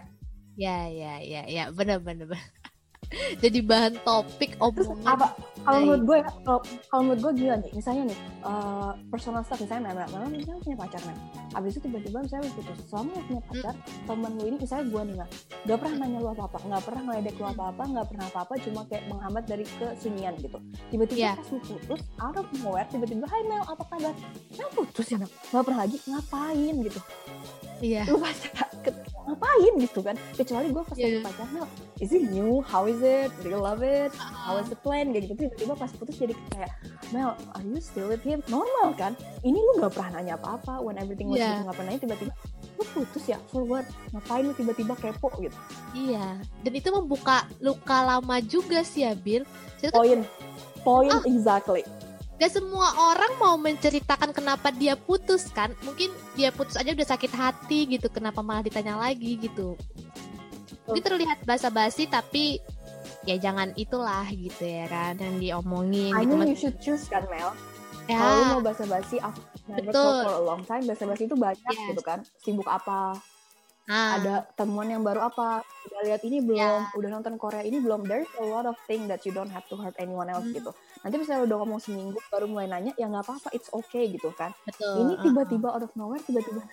ya 0.59 0.79
ya 0.89 1.13
ya 1.23 1.43
ya 1.47 1.65
benar 1.71 2.03
benar 2.03 2.33
jadi 3.43 3.59
bahan 3.65 3.95
topik 4.05 4.57
obrolan 4.61 4.99
apa 5.05 5.33
kalau 5.65 5.79
menurut 5.85 6.03
gue 6.05 6.17
ya, 6.21 6.31
kalau 6.89 7.03
menurut 7.05 7.21
gue 7.23 7.33
gila 7.45 7.57
nih 7.61 7.73
misalnya 7.77 8.03
nih 8.13 8.19
uh, 8.45 8.93
personal 9.13 9.45
stuff 9.45 9.61
misalnya 9.61 9.93
memang 9.93 10.09
memang 10.13 10.31
misalnya 10.33 10.61
punya 10.65 10.79
pacar 10.81 11.03
nih 11.05 11.19
abis 11.57 11.71
itu 11.77 11.81
tiba-tiba 11.89 12.19
misalnya 12.21 12.45
lu 12.49 12.53
putus 12.61 12.77
selama 12.89 13.11
lu 13.17 13.23
punya 13.25 13.43
pacar 13.49 13.75
hmm. 13.75 14.05
temen 14.05 14.31
lu 14.37 14.43
ini 14.45 14.57
misalnya 14.61 14.85
gue 14.89 15.03
nih 15.03 15.15
nggak 15.17 15.31
gak 15.65 15.79
pernah 15.81 15.97
nanya 16.03 16.19
lu 16.21 16.29
apa 16.33 16.43
apa 16.45 16.59
nggak 16.61 16.83
pernah 16.85 17.03
ngeledek 17.09 17.35
lu 17.41 17.47
apa 17.49 17.63
apa 17.73 17.83
nggak 17.89 18.07
pernah 18.09 18.25
apa 18.29 18.39
apa 18.45 18.55
cuma 18.61 18.81
kayak 18.89 19.05
menghambat 19.09 19.45
dari 19.49 19.65
kesunyian 19.79 20.35
gitu. 20.41 20.59
Tiba-tiba 20.93 21.19
yeah. 21.19 21.35
pas 21.37 21.49
lu 21.49 21.61
putus 21.65 22.01
out 22.21 22.37
of 22.37 22.47
nowhere 22.61 22.89
tiba-tiba 22.89 23.27
hai 23.29 23.43
Mel 23.49 23.65
apa 23.65 23.83
kabar? 23.89 24.15
Mel 24.57 24.71
putus 24.75 25.07
ya 25.09 25.17
Mel. 25.17 25.31
Nggak 25.53 25.65
pernah 25.65 25.81
lagi. 25.85 25.97
Ngapain? 26.09 26.75
gitu. 26.85 27.01
Iya. 27.79 28.03
Lu 28.11 28.19
pas 28.19 28.35
ngapain 29.29 29.75
gitu 29.85 30.01
kan? 30.01 30.17
Kecuali 30.35 30.67
gue 30.73 30.83
pas 30.83 30.97
yeah. 30.97 31.07
lagi 31.13 31.19
pacarnya 31.21 31.63
is 32.01 32.11
it 32.11 32.25
new 32.33 32.65
how 32.65 32.89
is 32.89 33.01
it? 33.05 33.31
Do 33.45 33.53
you 33.53 33.61
love 33.61 33.85
it? 33.85 34.11
How 34.19 34.57
is 34.59 34.67
the 34.73 34.79
plan? 34.79 35.13
Kayak 35.13 35.31
gitu 35.31 35.35
tiba-tiba 35.47 35.75
pas 35.77 35.91
putus 35.93 36.17
jadi 36.17 36.35
kayak 36.51 36.73
Mel 37.11 37.33
are 37.57 37.65
you 37.65 37.81
still 37.81 38.09
with 38.13 38.21
him? 38.21 38.45
Normal 38.53 38.93
kan? 38.97 39.17
Ini 39.41 39.57
lu 39.57 39.81
nggak 39.81 39.97
pernah 39.97 40.21
nanya 40.21 40.37
apa-apa. 40.37 40.85
When 40.85 41.01
everything 41.01 41.33
was 41.33 41.41
yeah. 41.41 41.65
nggak 41.65 41.77
pernah 41.77 41.91
nanya 41.95 42.01
tiba-tiba 42.05 42.33
lu 42.79 42.85
putus 42.93 43.25
ya? 43.25 43.39
For 43.49 43.65
what 43.65 43.89
ngapain 44.13 44.45
lu 44.45 44.55
tiba-tiba 44.55 44.95
kepo? 44.99 45.33
Gitu. 45.41 45.57
Iya. 45.97 46.41
Dan 46.63 46.73
itu 46.77 46.89
membuka 46.93 47.49
luka 47.65 47.99
lama 48.05 48.37
juga 48.45 48.85
sih 48.85 49.09
ya 49.09 49.17
Bill 49.17 49.47
poin 49.95 50.27
poin 50.83 51.11
ah, 51.13 51.23
exactly. 51.25 51.83
Gak 52.39 52.55
semua 52.55 52.95
orang 52.95 53.33
mau 53.43 53.59
menceritakan 53.59 54.31
kenapa 54.31 54.71
dia 54.71 54.95
putus 54.95 55.51
kan? 55.51 55.75
Mungkin 55.83 56.15
dia 56.39 56.55
putus 56.55 56.79
aja 56.79 56.95
udah 56.95 57.09
sakit 57.09 57.33
hati 57.35 57.99
gitu 57.99 58.07
kenapa 58.07 58.47
malah 58.47 58.63
ditanya 58.63 58.95
lagi 58.95 59.43
gitu. 59.43 59.75
Mungkin 60.87 61.03
terlihat 61.03 61.43
basa-basi 61.43 62.07
tapi 62.07 62.63
ya 63.29 63.37
jangan 63.39 63.77
itulah 63.77 64.25
gitu 64.27 64.65
ya 64.65 64.89
kan 64.89 65.13
yang 65.15 65.37
diomongin 65.37 66.11
I 66.11 66.25
gitu 66.25 66.33
mean 66.33 66.41
Mas- 66.41 66.49
you 66.49 66.59
should 66.59 66.79
choose 66.81 67.05
kan 67.07 67.29
Mel. 67.29 67.53
ya 68.09 68.17
Kalau 68.17 68.43
mau 68.51 68.61
basa-basi, 68.65 69.21
aku 69.21 69.37
never 69.69 69.93
Betul. 69.93 70.17
for 70.25 70.33
a 70.33 70.43
long 70.43 70.63
time. 70.65 70.81
Basa-basi 70.83 71.29
itu 71.29 71.37
banyak 71.37 71.61
Yes. 71.61 71.89
gitu 71.93 72.01
kan. 72.01 72.25
Sibuk 72.41 72.65
apa? 72.65 73.21
ah, 73.87 74.11
Ada 74.17 74.49
temuan 74.55 74.85
yang 74.87 75.01
baru 75.01 75.25
apa? 75.25 75.61
Udah 75.61 76.01
lihat 76.03 76.21
ini 76.23 76.41
belum? 76.41 76.57
Ya. 76.59 76.89
Udah 76.91 77.09
nonton 77.11 77.37
Korea 77.37 77.61
ini 77.61 77.77
belum? 77.79 78.05
There's 78.05 78.29
a 78.35 78.45
lot 78.45 78.65
of 78.65 78.81
thing 78.85 79.05
that 79.07 79.25
you 79.25 79.33
don't 79.33 79.49
have 79.49 79.65
to 79.67 79.77
hurt 79.77 79.93
anyone 79.97 80.25
else 80.27 80.41
Hmm. 80.43 80.57
gitu. 80.57 80.73
Nanti 80.99 81.17
misalnya 81.17 81.45
udah 81.45 81.57
ngomong 81.59 81.81
seminggu 81.81 82.17
baru 82.27 82.45
mulai 82.47 82.65
nanya, 82.67 82.93
ya 82.95 83.05
nggak 83.07 83.23
apa-apa, 83.23 83.49
it's 83.51 83.69
okay 83.71 84.09
gitu 84.09 84.33
kan. 84.33 84.57
betul 84.63 84.93
ini 84.99 85.13
ah, 85.15 85.21
tiba-tiba 85.21 85.69
out 85.69 85.81
of 85.83 85.93
nowhere 85.95 86.21
tiba-tiba 86.23 86.65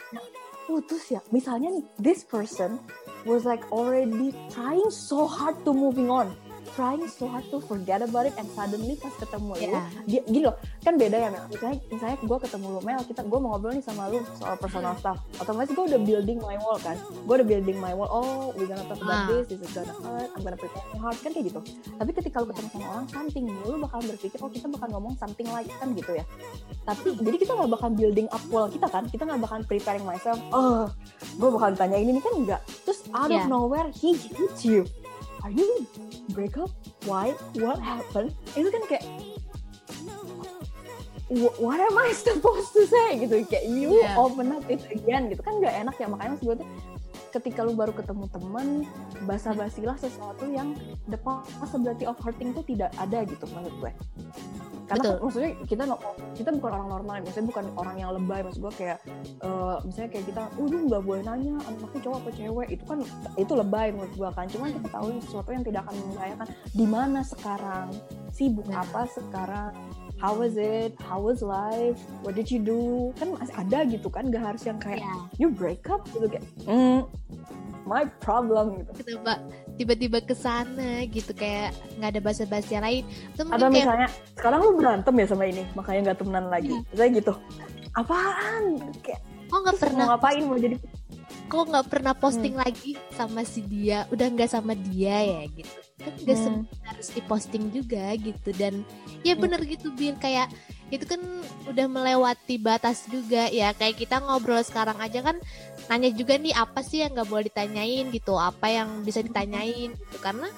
putus 0.65 1.03
ya 1.07 1.21
misalnya 1.29 1.69
nih 1.69 1.85
this 1.95 2.25
person 2.25 2.81
was 3.23 3.45
like 3.45 3.61
already 3.69 4.33
trying 4.49 4.81
so 4.89 5.23
hard 5.23 5.53
to 5.61 5.69
moving 5.69 6.09
on 6.09 6.33
trying 6.73 7.05
so 7.05 7.25
hard 7.25 7.45
to 7.45 7.57
forget 7.59 7.99
about 7.99 8.23
it 8.23 8.33
and 8.35 8.49
suddenly 8.49 8.95
pas 8.95 9.13
ketemu 9.13 9.53
lu 9.53 9.65
ya 9.69 9.81
dia 10.03 10.21
gini 10.23 10.43
loh 10.43 10.55
kan 10.81 10.95
beda 10.95 11.13
ya 11.15 11.29
Mel. 11.29 11.45
Misalnya 11.47 11.77
misalnya 11.87 12.17
gue 12.17 12.37
ketemu 12.39 12.67
lu 12.69 12.81
Mel 12.81 13.01
kita 13.01 13.21
gue 13.21 13.37
mau 13.37 13.49
ngobrol 13.51 13.73
nih 13.73 13.81
sama 13.81 14.07
lu 14.07 14.19
soal 14.33 14.55
personal 14.55 14.93
stuff. 14.95 15.17
Otomatis 15.37 15.71
gue 15.71 15.85
udah 15.85 15.99
building 15.99 16.39
my 16.39 16.57
wall 16.57 16.77
kan. 16.77 16.97
Gue 16.97 17.33
udah 17.37 17.47
building 17.47 17.77
my 17.77 17.91
wall 17.91 18.07
oh 18.07 18.23
we 18.53 18.65
gonna 18.65 18.81
talk 18.83 18.97
about 18.97 19.13
Ah. 19.15 19.27
this 19.29 19.45
this 19.47 19.59
is 19.59 19.71
gonna 19.71 19.93
hurt 19.95 20.29
I'm 20.29 20.41
gonna 20.41 20.55
prepare 20.55 20.85
my 20.89 20.99
heart 21.01 21.17
kan 21.19 21.29
kayak 21.29 21.45
gitu. 21.47 21.59
Tapi 21.95 22.11
ketika 22.11 22.35
lu 22.39 22.49
ketemu 22.49 22.67
sama 22.71 22.85
orang 22.91 23.05
something 23.07 23.43
new 23.43 23.67
lu 23.67 23.77
bakal 23.79 23.99
berpikir 24.01 24.37
oh 24.39 24.49
kita 24.49 24.65
bakal 24.67 24.87
ngomong 24.91 25.13
something 25.15 25.47
like 25.49 25.69
kan 25.71 25.91
gitu 25.91 26.11
ya. 26.11 26.25
Tapi 26.83 27.07
jadi 27.15 27.37
kita 27.37 27.51
nggak 27.53 27.71
bakal 27.71 27.89
building 27.91 28.27
up 28.29 28.43
wall 28.47 28.67
kita 28.67 28.87
kan. 28.87 29.05
Kita 29.05 29.23
nggak 29.23 29.41
bakal 29.41 29.57
preparing 29.63 30.03
myself 30.03 30.37
oh 30.49 30.89
gue 31.35 31.49
bakal 31.51 31.69
ditanya 31.71 31.97
ini 31.97 32.11
nih 32.13 32.23
kan 32.23 32.33
enggak 32.35 32.61
terus 32.81 33.03
out 33.11 33.27
Yeah. 33.27 33.43
of 33.43 33.49
nowhere 33.49 33.89
he 33.91 34.13
hits 34.13 34.63
you 34.63 34.85
are 35.45 35.53
you 35.53 35.85
break 36.33 36.57
up? 36.57 36.73
Why? 37.05 37.37
What 37.61 37.77
happened? 37.77 38.33
Itu 38.57 38.73
kan 38.73 38.83
kayak 38.89 39.05
"Wh- 41.29 41.57
what 41.61 41.77
am 41.77 41.95
I 41.97 42.09
supposed 42.17 42.73
to 42.73 42.89
say? 42.89 43.21
Gitu. 43.21 43.45
Kayak 43.45 43.65
you 43.69 44.01
Yeah. 44.01 44.17
open 44.17 44.49
up 44.51 44.65
it 44.65 44.81
again. 44.89 45.29
Gitu. 45.29 45.45
Kan 45.45 45.61
nggak 45.61 45.85
enak 45.85 45.95
ya. 45.95 46.09
Makanya 46.09 46.29
maksud 46.33 46.45
gue 46.49 46.57
tuh 46.65 46.69
ketika 47.35 47.67
lu 47.67 47.75
baru 47.75 47.91
ketemu 47.91 48.31
temen 48.31 48.67
basa-basilah 49.27 49.99
sesuatu 49.99 50.47
yang 50.47 50.71
the 51.11 51.19
possibility 51.19 52.07
of 52.07 52.15
hurting 52.23 52.55
tuh 52.55 52.63
tidak 52.63 52.95
ada 52.95 53.27
gitu 53.27 53.43
menurut 53.51 53.75
gue 53.75 53.91
karena 54.85 55.01
Betul. 55.01 55.13
kan, 55.17 55.23
maksudnya 55.25 55.51
kita 55.65 55.83
kita 56.37 56.49
bukan 56.61 56.71
orang 56.77 56.89
normal 56.93 57.13
ya. 57.17 57.21
maksudnya 57.25 57.47
bukan 57.49 57.65
orang 57.81 57.95
yang 57.97 58.09
lebay 58.13 58.39
maksud 58.45 58.61
gue 58.61 58.73
kayak 58.77 58.97
eh, 59.41 59.75
misalnya 59.81 60.09
kayak 60.13 60.25
kita 60.29 60.43
uh 60.45 60.67
lu 60.69 60.77
nggak 60.85 61.01
boleh 61.01 61.21
nanya 61.25 61.55
anaknya 61.65 61.99
cowok 62.05 62.17
apa 62.21 62.29
cewek? 62.37 62.67
Itu 62.69 62.83
kan 62.85 62.99
itu 63.41 63.53
lebay 63.57 63.87
menurut 63.97 64.13
gue 64.13 64.29
kan. 64.29 64.45
Cuman 64.45 64.69
kita 64.77 64.87
tahu 64.93 65.07
sesuatu 65.25 65.49
yang 65.49 65.63
tidak 65.65 65.81
akan 65.89 65.95
membahayakan. 66.05 66.47
Di 66.69 66.85
mana 66.85 67.19
sekarang? 67.25 67.87
Sibuk 68.29 68.67
Nah. 68.69 68.85
apa 68.85 69.01
sekarang? 69.09 69.71
How 70.15 70.31
was 70.37 70.55
it? 70.55 70.95
How 71.01 71.19
was 71.19 71.41
life? 71.41 71.99
What 72.23 72.37
did 72.37 72.47
you 72.47 72.61
do? 72.61 73.11
Kan 73.17 73.35
masih 73.35 73.55
ada 73.57 73.79
gitu 73.89 74.07
kan 74.07 74.31
gak 74.31 74.53
harus 74.53 74.63
yang 74.63 74.79
kayak 74.79 75.03
ya 75.03 75.15
you 75.41 75.49
break 75.51 75.81
up? 75.89 76.05
Gitu 76.13 76.29
kayak 76.29 76.45
mm, 76.69 77.03
my 77.89 78.05
problem 78.21 78.79
gitu. 78.79 78.91
Kenapa 79.01 79.41
tiba-tiba 79.75 80.23
ke 80.23 80.31
sana 80.31 81.03
gitu 81.05 81.31
kayak 81.31 81.75
nggak 81.99 82.09
ada 82.15 82.21
basa-basi 82.23 82.79
lain. 82.79 83.03
Atau 83.35 83.45
atau 83.51 83.67
kayak 83.67 83.75
misalnya 83.75 84.07
sekarang 84.35 84.59
lu 84.63 84.71
berantem 84.79 85.13
ya 85.19 85.25
sama 85.27 85.43
ini 85.45 85.63
makanya 85.75 85.99
nggak 86.11 86.17
temenan 86.23 86.45
lagi. 86.47 86.71
Iya. 86.71 86.79
misalnya 86.91 87.11
gitu. 87.19 87.33
Apaan? 87.95 88.63
Kayak 89.03 89.21
kok 89.45 89.59
nggak 89.61 89.77
pernah 89.79 90.03
mau 90.05 90.11
ngapain 90.15 90.43
mau 90.43 90.57
jadi? 90.59 90.77
Kok 91.45 91.63
nggak 91.69 91.87
pernah 91.93 92.13
Hmm. 92.17 92.23
posting 92.25 92.55
lagi 92.57 92.91
sama 93.13 93.41
si 93.45 93.61
dia? 93.61 94.09
Udah 94.09 94.27
nggak 94.27 94.49
sama 94.49 94.73
dia 94.73 95.17
ya 95.21 95.41
gitu. 95.47 95.75
Kan 96.01 96.13
nggak 96.25 96.37
Hmm. 96.41 96.63
harus 96.83 97.07
diposting 97.13 97.69
juga 97.69 98.11
gitu. 98.17 98.49
Dan 98.55 98.81
ya 99.21 99.37
Hmm. 99.37 99.43
bener 99.45 99.61
gitu 99.63 99.93
Bill 99.93 100.17
kayak 100.17 100.49
itu 100.93 101.05
kan 101.05 101.21
udah 101.65 101.85
melewati 101.89 102.61
batas 102.61 103.09
juga 103.09 103.49
ya. 103.49 103.73
Kayak 103.73 104.05
kita 104.05 104.21
ngobrol 104.21 104.61
sekarang 104.61 104.97
aja 105.01 105.25
kan 105.25 105.37
nanya 105.89 106.09
juga 106.13 106.37
nih 106.37 106.53
apa 106.53 106.81
sih 106.85 107.01
yang 107.01 107.13
nggak 107.17 107.29
boleh 107.29 107.45
ditanyain 107.49 108.05
gitu? 108.13 108.37
Apa 108.37 108.69
yang 108.69 109.01
bisa 109.01 109.25
ditanyain 109.25 109.93
gitu? 109.97 110.17
Karena 110.21 110.49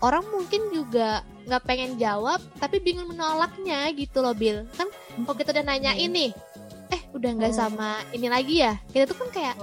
orang 0.00 0.24
mungkin 0.30 0.72
juga 0.72 1.20
nggak 1.48 1.64
pengen 1.64 1.92
jawab 1.98 2.38
tapi 2.60 2.78
bingung 2.78 3.08
menolaknya 3.10 3.88
gitu 3.96 4.20
loh 4.20 4.36
Bill 4.36 4.68
kan 4.76 4.86
kalau 5.24 5.34
kita 5.34 5.50
udah 5.56 5.64
nanyain 5.64 6.12
nih 6.12 6.30
eh 6.92 7.02
udah 7.16 7.30
nggak 7.34 7.52
Hmm. 7.56 7.60
sama 7.66 7.88
ini 8.14 8.28
lagi 8.30 8.62
ya? 8.62 8.76
Kita 8.88 9.04
tuh 9.10 9.16
kan 9.16 9.28
kayak 9.32 9.54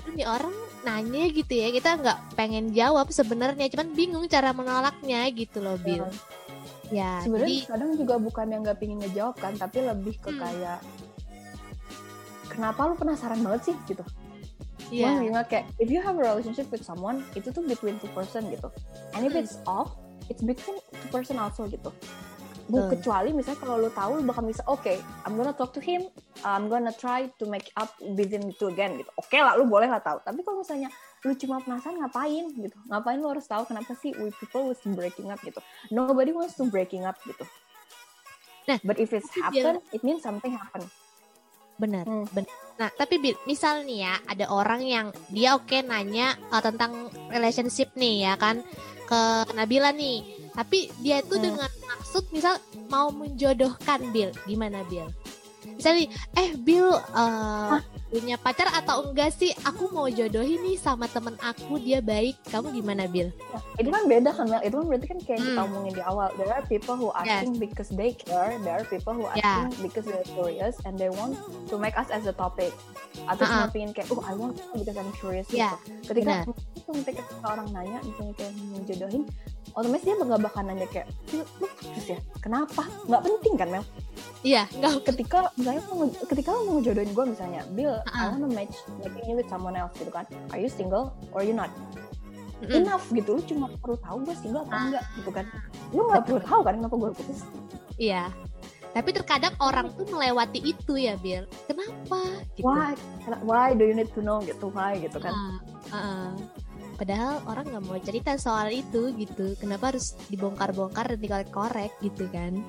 aduh 0.00 0.14
nih 0.14 0.26
orang 0.26 0.54
nanya 0.80 1.24
gitu 1.30 1.52
ya. 1.54 1.68
Kita 1.74 1.96
nggak 1.98 2.18
pengen 2.38 2.70
jawab 2.72 3.10
sebenarnya 3.10 3.66
cuman 3.72 3.88
bingung 3.94 4.26
cara 4.26 4.50
menolaknya 4.54 5.26
gitu 5.34 5.58
loh 5.60 5.78
Bill 5.80 6.06
ya 6.90 7.22
sebenarnya 7.22 7.54
jadi 7.54 7.70
kadang 7.70 7.90
juga 7.94 8.14
bukan 8.18 8.46
yang 8.50 8.60
nggak 8.66 8.78
pingin 8.82 8.98
ngejawab 8.98 9.38
kan 9.38 9.54
tapi 9.54 9.78
lebih 9.82 10.18
ke 10.18 10.30
Hmm. 10.34 10.40
kayak 10.42 10.78
kenapa 12.50 12.80
lu 12.90 12.94
penasaran 12.98 13.40
banget 13.40 13.72
sih? 13.72 13.76
gitu. 13.86 14.02
Ya 14.90 15.14
Gua 15.14 15.22
ingat 15.22 15.46
kayak 15.46 15.64
if 15.78 15.86
you 15.86 16.02
have 16.02 16.18
a 16.18 16.22
relationship 16.22 16.66
with 16.74 16.82
someone 16.82 17.22
itu 17.38 17.54
tuh 17.54 17.62
between 17.62 18.02
two 18.02 18.10
person 18.10 18.50
gitu. 18.50 18.66
And 19.14 19.22
if 19.22 19.32
Hmm. 19.32 19.42
it's 19.46 19.62
off 19.70 19.94
it's 20.26 20.42
between 20.42 20.82
two 20.82 21.08
person 21.14 21.38
also 21.38 21.70
gitu. 21.70 21.94
Bu, 22.70 22.86
kecuali 22.86 23.34
misalnya 23.34 23.58
kalau 23.58 23.82
lu 23.82 23.90
tahu 23.90 24.18
lu 24.18 24.22
bakal 24.22 24.46
bisa 24.46 24.62
oke 24.70 24.94
I'm 25.26 25.34
gonna 25.34 25.50
talk 25.50 25.74
to 25.74 25.82
him 25.82 26.06
I'm 26.46 26.70
gonna 26.70 26.94
try 26.94 27.26
to 27.26 27.44
make 27.50 27.66
up 27.74 27.90
him 27.98 28.42
itu 28.46 28.70
again 28.70 28.94
gitu. 28.98 29.10
Oke 29.18 29.38
lah 29.42 29.58
lu 29.58 29.66
boleh 29.66 29.90
lah 29.90 29.98
tahu. 29.98 30.22
Tapi 30.22 30.38
kalau 30.46 30.62
misalnya 30.62 30.86
lu 31.20 31.32
cuma 31.36 31.60
penasaran 31.60 32.00
ngapain? 32.00 32.48
Gitu. 32.52 32.76
Ngapain 32.88 33.18
lu 33.20 33.28
harus 33.28 33.44
tahu 33.44 33.68
kenapa 33.68 33.92
sih 34.00 34.16
we 34.16 34.32
people 34.40 34.72
was 34.72 34.80
breaking 34.84 35.28
up 35.28 35.40
gitu? 35.44 35.60
Nobody 35.92 36.32
wants 36.32 36.56
to 36.56 36.64
breaking 36.66 37.04
up 37.04 37.20
gitu. 37.28 37.44
Nah, 38.68 38.78
but 38.84 38.96
if 38.96 39.12
it's 39.12 39.28
happen 39.36 39.80
it 39.92 40.00
means 40.00 40.24
something 40.24 40.56
happen. 40.56 40.84
Benar 41.80 42.04
Hmm. 42.04 42.28
benar. 42.32 42.52
Nah 42.76 42.88
tapi 42.92 43.20
Bill 43.20 43.36
misal 43.44 43.84
nih 43.84 44.04
ya 44.04 44.14
ada 44.28 44.48
orang 44.48 44.84
yang 44.84 45.06
dia 45.32 45.56
oke 45.56 45.80
nanya 45.80 46.36
uh, 46.52 46.60
tentang 46.60 47.08
relationship 47.28 47.92
nih 47.96 48.28
ya 48.28 48.32
kan 48.40 48.60
ke 49.04 49.20
Nabila 49.56 49.92
nih. 49.92 50.24
Tapi 50.56 50.92
dia 51.00 51.20
itu 51.20 51.36
Hmm. 51.36 51.44
dengan 51.52 51.70
maksud 51.88 52.28
misal 52.32 52.56
mau 52.88 53.08
menjodohkan 53.12 54.08
Bill. 54.12 54.32
Gimana 54.48 54.84
Bill 54.88 55.08
misalnya 55.66 55.98
nih, 56.00 56.08
eh 56.34 56.50
Bill 56.54 56.88
uh, 56.92 57.78
punya 58.06 58.34
pacar 58.36 58.66
atau 58.72 59.06
enggak 59.06 59.30
sih 59.30 59.54
aku 59.62 59.86
mau 59.88 60.06
jodohin 60.06 60.58
nih 60.60 60.74
sama 60.74 61.06
temen 61.06 61.38
aku 61.38 61.78
dia 61.78 61.98
baik 61.98 62.34
kamu 62.46 62.74
gimana 62.74 63.06
Bill 63.06 63.30
Nah, 63.50 63.62
itu 63.78 63.88
kan 63.88 64.02
beda 64.04 64.30
kan 64.30 64.46
Mel. 64.46 64.60
Itu 64.60 64.74
kan 64.76 64.86
berarti 64.86 65.06
kan 65.06 65.18
kayak 65.20 65.36
yang 65.36 65.46
kita 65.46 65.60
Hmm. 65.60 65.68
omongin 65.70 65.92
di 65.92 66.02
awal. 66.02 66.28
There 66.34 66.48
are 66.48 66.62
people 66.62 66.94
who 66.94 67.08
asking 67.12 67.56
because 67.56 67.90
they 67.90 68.12
care. 68.12 68.54
There 68.60 68.74
are 68.74 68.84
people 68.84 69.12
who 69.12 69.24
Yeah. 69.32 69.66
asking 69.66 69.82
because 69.82 70.04
they're 70.04 70.26
curious 70.28 70.76
and 70.84 70.94
they 70.94 71.08
want 71.08 71.34
to 71.66 71.74
make 71.74 71.94
us 71.94 72.06
as 72.08 72.24
a 72.24 72.32
topic. 72.32 72.70
Atau 73.26 73.42
cuma 73.42 73.66
Uh-uh. 73.66 73.72
pengen 73.72 73.90
kayak, 73.90 74.06
oh 74.10 74.22
I 74.22 74.34
want 74.34 74.54
to 74.54 74.70
because 74.76 74.94
I'm 74.94 75.10
curious. 75.16 75.46
Ya, 75.50 75.74
gitu. 75.82 76.14
Ketika 76.14 76.46
ketika 77.10 77.22
orang 77.42 77.68
nanya, 77.70 77.98
misalnya 78.02 78.34
kayak 78.36 78.52
mau 78.68 78.80
jodohin, 78.82 79.22
otomatis 79.72 80.04
dia 80.04 80.14
nggak 80.14 80.42
bakal 80.42 80.62
nanya 80.62 80.86
kayak, 80.90 81.06
lu, 81.32 81.42
lu 81.58 81.66
ya? 82.06 82.18
Kenapa? 82.38 82.82
Nggak 83.06 83.22
penting 83.24 83.54
kan 83.56 83.68
Mel? 83.70 83.84
Iya 84.40 84.64
enggak 84.72 85.04
Ketika 85.04 85.38
misalnya 85.54 85.82
ketika 86.24 86.48
lu 86.52 86.60
mau 86.64 86.72
ngejodohin 86.80 87.12
gue 87.12 87.24
misalnya, 87.28 87.60
Bill, 87.70 87.92
I 87.92 88.08
Uh-uh. 88.08 88.28
wanna 88.34 88.48
match 88.48 88.76
making 88.98 89.24
you 89.26 89.36
with 89.36 89.48
someone 89.48 89.76
else 89.76 89.92
gitu 89.96 90.08
kan? 90.08 90.24
Are 90.48 90.58
you 90.58 90.68
single 90.68 91.12
or 91.30 91.42
you 91.42 91.52
not? 91.52 91.68
Mm-mm. 92.60 92.84
enough 92.84 93.08
gitu 93.08 93.40
lu 93.40 93.42
cuma 93.48 93.72
perlu 93.80 93.96
tahu 93.96 94.16
gue 94.20 94.36
single 94.36 94.68
apa 94.68 94.74
Ah. 94.76 94.84
enggak 94.84 95.04
gitu 95.16 95.30
kan 95.32 95.44
lu 95.96 96.04
nggak 96.04 96.22
perlu 96.28 96.40
tahu 96.44 96.60
kan 96.60 96.74
kenapa 96.76 96.94
gue 96.94 97.10
putus 97.16 97.40
Iya. 97.96 98.24
Tapi 98.90 99.08
terkadang 99.12 99.54
orang 99.60 99.86
tuh 99.94 100.04
melewati 100.04 100.60
itu 100.66 100.92
ya, 100.98 101.14
Bill. 101.16 101.48
Kenapa? 101.64 102.20
Gitu. 102.52 102.64
why 102.66 102.92
why 103.40 103.72
do 103.72 103.84
you 103.84 103.94
need 103.94 104.12
to 104.12 104.20
know 104.20 104.40
gitu 104.40 104.68
why 104.68 104.92
gitu 104.96 105.16
kan 105.16 105.32
Ah, 105.32 105.56
ah, 105.88 105.96
ah. 105.96 106.30
Padahal 106.96 107.40
orang 107.48 107.64
nggak 107.64 107.84
mau 107.86 107.96
cerita 107.96 108.36
soal 108.36 108.68
itu 108.68 109.08
gitu. 109.16 109.56
Kenapa 109.56 109.96
harus 109.96 110.12
dibongkar-bongkar 110.28 111.08
dan 111.08 111.16
dikorek-korek 111.16 111.96
gitu 112.02 112.28
kan? 112.28 112.60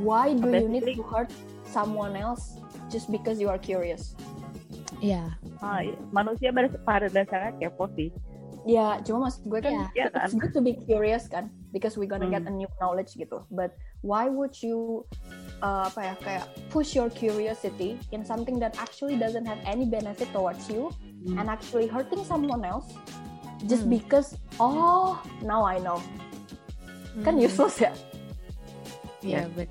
Why 0.00 0.32
do 0.32 0.48
you 0.48 0.68
need 0.68 0.84
to 0.86 1.02
hurt 1.04 1.28
someone 1.68 2.16
else 2.16 2.56
just 2.88 3.10
because 3.10 3.36
you 3.36 3.48
are 3.48 3.60
curious 3.60 4.16
Iya. 5.02 5.34
Ah, 5.58 5.82
iya. 5.82 5.98
manusia 6.14 6.54
pada 6.86 7.10
dasarnya 7.10 7.58
kepo 7.58 7.90
sih. 7.98 8.14
ya 8.62 9.02
cuma 9.02 9.26
maksud 9.26 9.42
gue 9.50 9.58
kan 9.58 9.74
Iya. 9.74 9.86
Iya 9.98 10.06
kan? 10.14 10.22
it's 10.22 10.38
good 10.38 10.54
to 10.54 10.62
be 10.62 10.78
curious 10.78 11.26
kan 11.26 11.50
because 11.74 11.98
we 11.98 12.06
gonna 12.06 12.30
get 12.30 12.46
a 12.46 12.52
Hmm. 12.52 12.62
new 12.62 12.70
knowledge 12.78 13.18
gitu 13.18 13.42
but 13.50 13.74
why 14.06 14.30
would 14.30 14.54
you 14.62 15.02
uh, 15.58 15.90
apa 15.90 16.00
ya 16.06 16.14
kayak 16.22 16.44
push 16.70 16.94
your 16.94 17.10
curiosity 17.10 17.98
in 18.14 18.22
something 18.22 18.62
that 18.62 18.78
actually 18.78 19.18
doesn't 19.18 19.42
have 19.42 19.58
any 19.66 19.82
benefit 19.82 20.30
towards 20.30 20.70
you 20.70 20.94
Hmm. 21.26 21.42
and 21.42 21.50
actually 21.50 21.90
hurting 21.90 22.22
someone 22.22 22.62
else 22.62 22.86
just 23.66 23.90
Hmm. 23.90 23.98
because 23.98 24.38
oh 24.62 25.18
now 25.42 25.66
I 25.66 25.82
know 25.82 25.98
kan 27.26 27.34
Hmm. 27.34 27.42
useless 27.42 27.82
ya 27.82 27.90
Iya, 29.22 29.50
ben- 29.54 29.70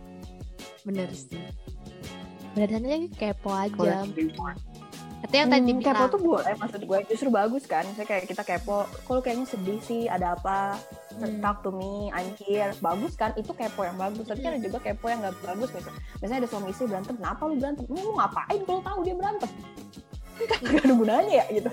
bener 0.87 1.09
sih. 1.13 1.41
Benerannya 2.57 3.07
kepo 3.15 3.49
aja. 3.53 4.03
Atau 5.21 5.37
yang 5.37 5.53
tadi 5.53 5.71
Hmm, 5.71 5.85
kepo 5.85 6.03
tuh 6.17 6.21
boleh 6.21 6.53
maksud 6.57 6.81
gue. 6.83 6.99
Justru 7.13 7.29
bagus 7.29 7.63
kan 7.69 7.85
misalnya 7.85 8.09
kayak 8.09 8.25
kita 8.25 8.43
kepo 8.43 8.89
kalau 9.05 9.21
kayaknya 9.21 9.45
sedih 9.47 9.79
sih 9.85 10.09
ada 10.09 10.33
apa? 10.35 10.75
Hmm. 11.11 11.43
talk 11.43 11.61
to 11.61 11.69
me 11.69 12.09
I'm 12.11 12.33
here. 12.41 12.73
Bagus 12.81 13.13
kan 13.13 13.31
itu 13.37 13.53
kepo 13.53 13.85
yang 13.85 13.95
bagus. 14.01 14.25
Tapi 14.25 14.41
kan 14.41 14.57
ada 14.57 14.61
juga 14.63 14.79
kepo 14.81 15.05
yang 15.07 15.21
nggak 15.21 15.37
bagus 15.45 15.69
misal 15.71 15.93
misalnya 16.19 16.39
ada 16.41 16.49
suami 16.49 16.67
istri 16.73 16.85
berantem 16.89 17.15
kenapa 17.21 17.41
lu 17.45 17.55
berantem? 17.61 17.83
Lu 17.87 17.99
mau 18.11 18.25
ngapain? 18.25 18.59
Kalau 18.65 18.81
tahu 18.81 18.99
dia 19.05 19.15
berantem. 19.15 19.49
Kan 20.49 20.57
gak 20.65 20.83
ada 20.89 20.93
gunanya 20.97 21.33
ya 21.37 21.45
gitu. 21.53 21.71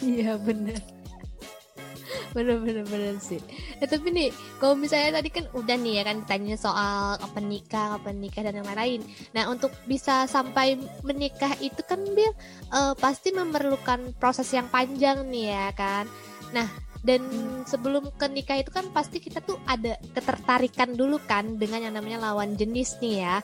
Iya 0.00 0.32
bener 0.40 0.80
bener 2.36 2.60
bener 2.60 2.84
bener 2.84 3.16
sih. 3.20 3.40
Eh, 3.80 3.88
tapi 3.88 4.12
nih 4.12 4.28
kalau 4.60 4.74
misalnya 4.76 5.20
tadi 5.20 5.28
kan 5.32 5.44
udah 5.54 5.76
nih 5.76 5.94
ya 6.00 6.02
kan 6.04 6.16
ditanya 6.24 6.56
soal 6.58 7.16
kapan 7.16 7.44
nikah 7.48 7.86
kapan 7.96 8.16
nikah 8.20 8.42
dan 8.44 8.54
yang 8.60 8.68
lain 8.68 9.00
nah 9.32 9.48
untuk 9.48 9.72
bisa 9.88 10.28
sampai 10.28 10.76
menikah 11.02 11.52
itu 11.60 11.80
kan 11.84 12.00
Bil 12.02 12.32
eh, 12.74 12.94
pasti 12.98 13.32
memerlukan 13.32 14.16
proses 14.16 14.48
yang 14.52 14.66
panjang 14.68 15.26
nih 15.28 15.54
ya 15.54 15.68
kan. 15.76 16.04
Nah 16.52 16.68
dan 17.06 17.22
sebelum 17.64 18.10
ke 18.18 18.26
nikah 18.26 18.58
itu 18.58 18.74
kan 18.74 18.90
pasti 18.90 19.22
kita 19.22 19.38
tuh 19.40 19.56
ada 19.70 19.94
ketertarikan 20.12 20.98
dulu 20.98 21.22
kan 21.30 21.56
dengan 21.56 21.86
yang 21.88 21.94
namanya 21.94 22.18
lawan 22.30 22.58
jenis 22.58 22.98
nih 22.98 23.22
ya. 23.22 23.36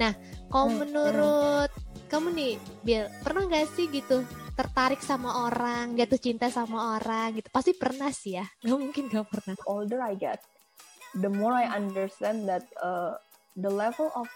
Nah 0.00 0.16
kalau 0.48 0.72
menurut 0.72 1.70
kamu 2.08 2.28
nih 2.36 2.52
Bil 2.84 3.04
pernah 3.24 3.48
gak 3.48 3.72
sih 3.72 3.88
gitu 3.88 4.20
tertarik 4.52 5.00
sama 5.00 5.48
orang, 5.48 5.96
jatuh 5.96 6.20
cinta 6.20 6.52
sama 6.52 6.96
orang 6.96 7.32
gitu. 7.34 7.48
Pasti 7.48 7.72
pernah 7.72 8.12
sih 8.12 8.36
ya. 8.36 8.44
Gak 8.60 8.78
mungkin 8.78 9.04
gak 9.08 9.26
pernah. 9.28 9.54
the 9.56 9.66
older 9.66 10.00
I 10.00 10.14
get 10.14 10.40
the 11.12 11.28
more 11.28 11.52
I 11.52 11.68
understand 11.68 12.48
that 12.48 12.64
uh, 12.80 13.16
the 13.52 13.68
level 13.68 14.08
of 14.12 14.28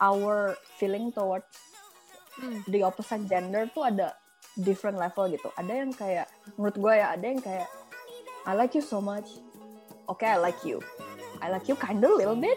our 0.00 0.56
feeling 0.76 1.12
towards 1.12 1.48
Hmm. 2.32 2.64
the 2.64 2.80
opposite 2.80 3.28
gender 3.28 3.68
tuh 3.76 3.84
ada 3.84 4.16
different 4.56 4.96
level 4.96 5.28
gitu. 5.28 5.52
Ada 5.52 5.84
yang 5.84 5.92
kayak 5.92 6.32
menurut 6.56 6.80
gue 6.80 6.92
ya 6.96 7.12
ada 7.12 7.26
yang 7.28 7.44
kayak 7.44 7.68
I 8.48 8.56
like 8.56 8.72
you 8.72 8.80
so 8.80 9.04
much. 9.04 9.36
Okay, 10.08 10.32
I 10.32 10.40
like 10.40 10.64
you. 10.64 10.80
I 11.44 11.52
like 11.52 11.68
you 11.68 11.76
kinda 11.76 12.08
little 12.08 12.32
bit. 12.32 12.56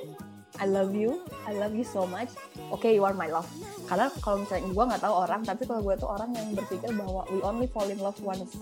I 0.60 0.66
love 0.66 0.96
you. 0.96 1.24
I 1.48 1.54
love 1.54 1.76
you 1.76 1.84
so 1.84 2.08
much. 2.08 2.32
Okay, 2.80 2.96
you 2.96 3.04
are 3.04 3.14
my 3.14 3.28
love. 3.28 3.48
Karena 3.86 4.08
kalau 4.24 4.44
misalnya 4.44 4.72
gue 4.72 4.86
nggak 4.88 5.04
tahu 5.04 5.16
orang, 5.16 5.42
tapi 5.44 5.64
kalau 5.68 5.82
gue 5.84 5.96
tuh 6.00 6.10
orang 6.10 6.30
yang 6.34 6.48
berpikir 6.56 6.90
bahwa 6.96 7.28
we 7.30 7.40
only 7.44 7.68
fall 7.68 7.88
in 7.88 8.00
love 8.00 8.18
once 8.24 8.56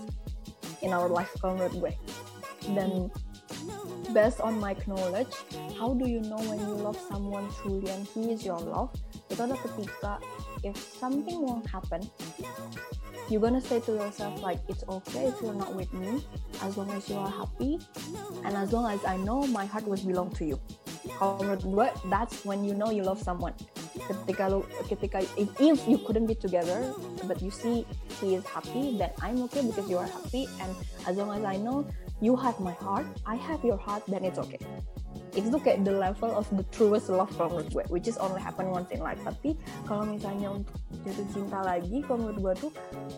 in 0.82 0.90
our 0.90 1.06
life 1.08 1.30
kalau 1.38 1.56
menurut 1.56 1.74
gue. 1.78 1.92
Dan 2.74 3.08
based 4.12 4.40
on 4.40 4.58
my 4.58 4.74
knowledge, 4.86 5.30
how 5.78 5.94
do 5.94 6.06
you 6.10 6.20
know 6.26 6.40
when 6.50 6.60
you 6.60 6.74
love 6.74 6.98
someone 7.08 7.46
truly 7.62 7.88
and 7.90 8.04
he 8.12 8.34
is 8.34 8.42
your 8.42 8.58
love? 8.58 8.90
Itu 9.30 9.40
adalah 9.40 9.60
ketika 9.62 10.12
if 10.66 10.76
something 10.76 11.40
won't 11.40 11.64
happen, 11.70 12.02
you're 13.28 13.40
gonna 13.40 13.62
say 13.62 13.80
to 13.80 13.96
yourself 13.96 14.36
like 14.44 14.60
it's 14.68 14.84
okay 14.88 15.32
if 15.32 15.36
you're 15.40 15.56
not 15.56 15.72
with 15.72 15.88
me 15.96 16.20
as 16.60 16.76
long 16.76 16.90
as 16.92 17.08
you 17.08 17.16
are 17.16 17.32
happy 17.32 17.80
and 18.44 18.52
as 18.52 18.72
long 18.72 18.84
as 18.84 19.00
I 19.08 19.16
know 19.16 19.48
my 19.48 19.64
heart 19.64 19.88
was 19.88 20.04
belong 20.04 20.30
to 20.36 20.44
you. 20.44 20.58
Kalau 21.04 21.36
menurut 21.44 21.64
gue, 21.64 21.88
that's 22.08 22.44
when 22.48 22.64
you 22.64 22.72
know 22.72 22.88
you 22.88 23.04
love 23.04 23.20
someone. 23.20 23.52
Ketika 24.08 24.48
lu, 24.50 24.64
ketika 24.88 25.20
if, 25.36 25.80
you 25.84 26.00
couldn't 26.02 26.26
be 26.26 26.34
together, 26.34 26.92
but 27.28 27.38
you 27.44 27.52
see 27.52 27.84
he 28.20 28.34
is 28.34 28.44
happy, 28.48 28.96
then 28.96 29.12
I'm 29.20 29.44
okay 29.48 29.62
because 29.62 29.86
you 29.88 30.00
are 30.00 30.08
happy, 30.08 30.48
and 30.64 30.72
as 31.04 31.14
long 31.16 31.30
as 31.36 31.44
I 31.44 31.60
know 31.60 31.84
you 32.24 32.34
have 32.40 32.58
my 32.58 32.72
heart, 32.80 33.06
I 33.28 33.36
have 33.36 33.60
your 33.62 33.76
heart, 33.76 34.02
then 34.08 34.24
it's 34.24 34.40
okay. 34.48 34.60
Itu 35.34 35.50
tuh 35.50 35.60
kayak 35.60 35.82
the 35.82 35.90
level 35.90 36.30
of 36.30 36.46
the 36.54 36.62
truest 36.70 37.10
love 37.10 37.30
menurut 37.34 37.66
gue, 37.74 37.84
which 37.90 38.06
is 38.06 38.14
only 38.22 38.38
happen 38.38 38.70
once 38.70 38.88
in 38.94 39.02
life. 39.02 39.18
Tapi 39.26 39.58
kalau 39.84 40.06
misalnya 40.06 40.54
untuk 40.54 40.78
jatuh 41.02 41.26
cinta 41.34 41.58
lagi, 41.66 42.06
kalau 42.06 42.22
menurut 42.22 42.38
gue 42.38 42.54
tuh 42.66 42.70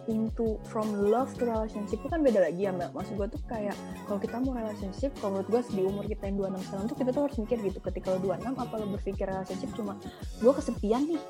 into 0.09 0.57
from 0.67 0.89
love 1.13 1.29
to 1.37 1.45
relationship 1.45 2.01
itu 2.01 2.09
kan 2.09 2.25
beda 2.25 2.41
lagi 2.41 2.65
ya 2.65 2.73
mbak. 2.73 2.97
Maksud 2.97 3.21
gue 3.21 3.29
tuh 3.37 3.41
kayak 3.47 3.77
kalau 4.09 4.17
kita 4.17 4.41
mau 4.41 4.57
relationship, 4.57 5.13
kalau 5.21 5.39
menurut 5.39 5.49
gue 5.53 5.61
di 5.77 5.83
umur 5.85 6.05
kita 6.09 6.25
yang 6.25 6.37
26 6.41 6.73
tahun 6.73 6.85
tuh 6.89 6.97
kita 6.97 7.11
tuh 7.13 7.23
harus 7.29 7.37
mikir 7.37 7.57
gitu. 7.61 7.79
Ketika 7.85 8.07
lo 8.17 8.19
26, 8.25 8.57
apa 8.57 8.75
lo 8.81 8.87
berpikir 8.97 9.25
relationship 9.29 9.71
cuma 9.77 9.93
gue 10.41 10.53
kesepian 10.57 11.03
nih, 11.05 11.21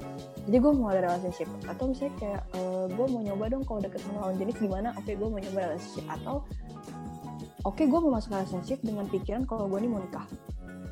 jadi 0.47 0.57
gue 0.63 0.73
mau 0.73 0.95
ada 0.95 1.03
relationship. 1.03 1.51
Atau 1.67 1.91
misalnya 1.91 2.15
kayak 2.23 2.43
gue 2.95 3.07
mau 3.11 3.21
nyoba 3.27 3.45
dong 3.51 3.67
kalau 3.67 3.83
deket 3.83 4.01
sama 4.07 4.31
lawan 4.31 4.39
jenis 4.39 4.57
gimana? 4.63 4.95
Oke 4.95 5.19
gue 5.19 5.27
mau 5.27 5.43
nyoba 5.43 5.59
relationship. 5.67 6.07
Atau 6.07 6.47
oke 7.67 7.83
gue 7.83 7.99
mau 7.99 8.15
masuk 8.15 8.31
relationship 8.31 8.79
dengan 8.87 9.11
pikiran 9.11 9.43
kalau 9.43 9.67
gue 9.67 9.83
nih 9.83 9.91
mau 9.91 9.99
nikah. 9.99 10.23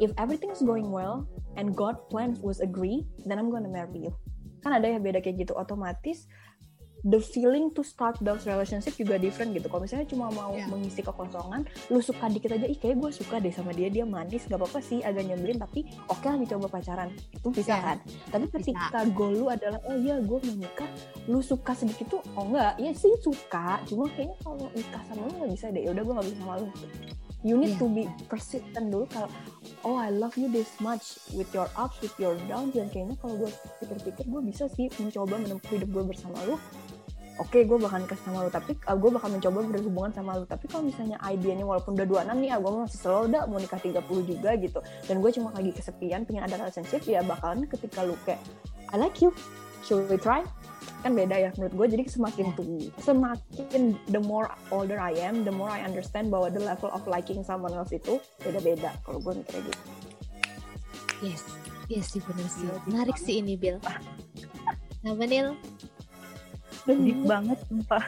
If 0.03 0.11
everything 0.19 0.51
is 0.51 0.63
going 0.63 0.91
well 0.91 1.27
and 1.59 1.75
God 1.75 2.11
plans 2.11 2.43
was 2.43 2.59
agree, 2.59 3.07
then 3.27 3.39
I'm 3.39 3.51
gonna 3.51 3.71
marry 3.71 4.11
you. 4.11 4.13
Kan 4.65 4.75
ada 4.75 4.89
ya 4.89 4.99
beda 4.99 5.21
kayak 5.21 5.47
gitu. 5.47 5.53
Otomatis 5.55 6.27
the 7.05 7.21
feeling 7.21 7.69
to 7.77 7.85
start 7.85 8.17
those 8.25 8.49
relationship 8.49 8.97
juga 8.97 9.21
different 9.21 9.53
gitu. 9.53 9.69
Kalau 9.69 9.85
misalnya 9.85 10.09
cuma 10.09 10.33
mau 10.33 10.57
Yeah. 10.57 10.73
mengisi 10.73 11.05
kekosongan, 11.05 11.69
lu 11.93 12.01
suka 12.01 12.33
dikit 12.33 12.57
aja, 12.57 12.65
ih 12.65 12.81
kayak 12.81 12.97
gue 12.97 13.11
suka 13.13 13.37
deh 13.45 13.53
sama 13.53 13.77
dia, 13.77 13.93
dia 13.93 14.09
manis, 14.09 14.49
gak 14.49 14.57
apa-apa 14.57 14.81
sih, 14.81 15.05
agak 15.05 15.29
nyebelin, 15.29 15.61
tapi 15.61 15.85
oke 16.09 16.25
lah 16.25 16.41
dicoba 16.41 16.67
pacaran. 16.73 17.13
Itu 17.37 17.53
bisa 17.53 17.77
Yeah. 17.77 17.85
kan? 17.85 17.99
Tapi 18.33 18.47
ketika 18.57 19.05
goal 19.13 19.37
lu 19.37 19.47
adalah, 19.53 19.85
oh 19.85 19.97
iya 20.01 20.17
gue 20.17 20.39
mau 20.49 20.57
nikah, 20.57 20.89
lu 21.29 21.45
suka 21.45 21.77
sedikit 21.77 22.09
tuh, 22.09 22.23
oh 22.41 22.49
enggak, 22.49 22.81
ya 22.81 22.91
sih 22.97 23.13
suka, 23.21 23.85
cuma 23.85 24.09
kayaknya 24.09 24.37
kalau 24.41 24.65
nikah 24.73 25.03
sama 25.05 25.29
lu 25.29 25.33
gak 25.45 25.51
bisa 25.53 25.67
deh, 25.77 25.83
yaudah 25.85 26.03
gue 26.09 26.15
gak 26.17 26.27
bisa 26.33 26.39
sama 26.41 26.55
lu. 26.57 26.69
You 27.45 27.61
need 27.61 27.77
Yeah. 27.77 27.85
to 27.85 27.87
be 27.93 28.09
persistent 28.25 28.89
dulu 28.89 29.05
kalau, 29.13 29.29
oh 29.85 30.01
I 30.01 30.09
love 30.09 30.33
you 30.41 30.49
this 30.49 30.73
much 30.81 31.21
with 31.37 31.53
your 31.53 31.69
ups, 31.77 32.01
with 32.01 32.17
your 32.17 32.41
downs, 32.49 32.73
dan 32.73 32.89
kayaknya 32.89 33.21
kalau 33.21 33.37
gue 33.37 33.53
pikir-pikir 33.85 34.25
gue 34.33 34.43
bisa 34.49 34.65
sih 34.73 34.89
mencoba 34.97 35.37
menempuh 35.37 35.69
hidup 35.77 35.93
gue 35.93 36.05
bersama 36.09 36.41
lu, 36.49 36.57
oke 37.37 37.59
gue 37.61 37.79
bakal 37.83 37.99
nikah 38.01 38.17
sama 38.25 38.47
lu 38.47 38.51
tapi 38.51 38.79
uh, 38.89 38.97
gue 38.97 39.11
bakal 39.13 39.29
mencoba 39.29 39.59
berhubungan 39.61 40.13
sama 40.17 40.41
lu. 40.41 40.49
Tapi 40.49 40.65
kalau 40.73 40.89
misalnya 40.89 41.21
idenya 41.21 41.69
walaupun 41.69 41.93
udah 42.01 42.25
26 42.33 42.33
nih 42.33 42.51
ah 42.55 42.59
gue 42.65 42.71
masih 42.81 43.01
slow 43.05 43.29
dah 43.29 43.43
mau 43.45 43.61
nikah 43.61 43.81
30 43.81 44.01
juga 44.25 44.51
gitu. 44.57 44.81
Dan 45.05 45.21
gue 45.21 45.31
cuma 45.37 45.53
lagi 45.53 45.71
kesepian 45.77 46.25
pengen 46.25 46.49
ada 46.49 46.57
relationship 46.57 47.05
ya 47.05 47.21
bakalan 47.21 47.69
ketika 47.69 48.09
lu 48.09 48.17
kayak 48.25 48.41
I 48.89 48.97
like 48.97 49.21
you. 49.21 49.37
Should 49.85 50.09
we 50.09 50.17
try 50.17 50.41
kan 51.05 51.13
beda 51.13 51.37
ya 51.37 51.51
menurut 51.61 51.75
gue 51.77 51.87
jadi 52.01 52.03
semakin 52.09 52.57
tuh 52.57 52.65
semakin 52.97 53.93
the 54.09 54.17
more 54.25 54.49
older 54.73 54.97
I 54.97 55.13
am 55.21 55.45
the 55.45 55.53
more 55.53 55.69
I 55.69 55.85
understand 55.85 56.33
bahwa 56.33 56.49
the 56.49 56.65
level 56.65 56.89
of 56.89 57.05
liking 57.05 57.45
someone 57.45 57.77
else 57.77 57.93
itu 57.93 58.17
beda-beda 58.41 58.97
kalau 59.05 59.21
gue 59.21 59.45
mikirnya 59.45 59.69
gitu 59.69 59.85
Yes. 61.25 61.41
Yes 61.89 62.13
sih 62.13 62.21
bener 62.21 62.45
sih. 62.53 62.69
Deep 62.69 62.85
Menarik 62.85 63.17
sih 63.17 63.41
ini 63.41 63.57
Bill. 63.57 63.81
Apa 65.05 65.25
Nil? 65.25 65.57
Deep 66.85 67.21
banget 67.25 67.57
sumpah. 67.65 68.05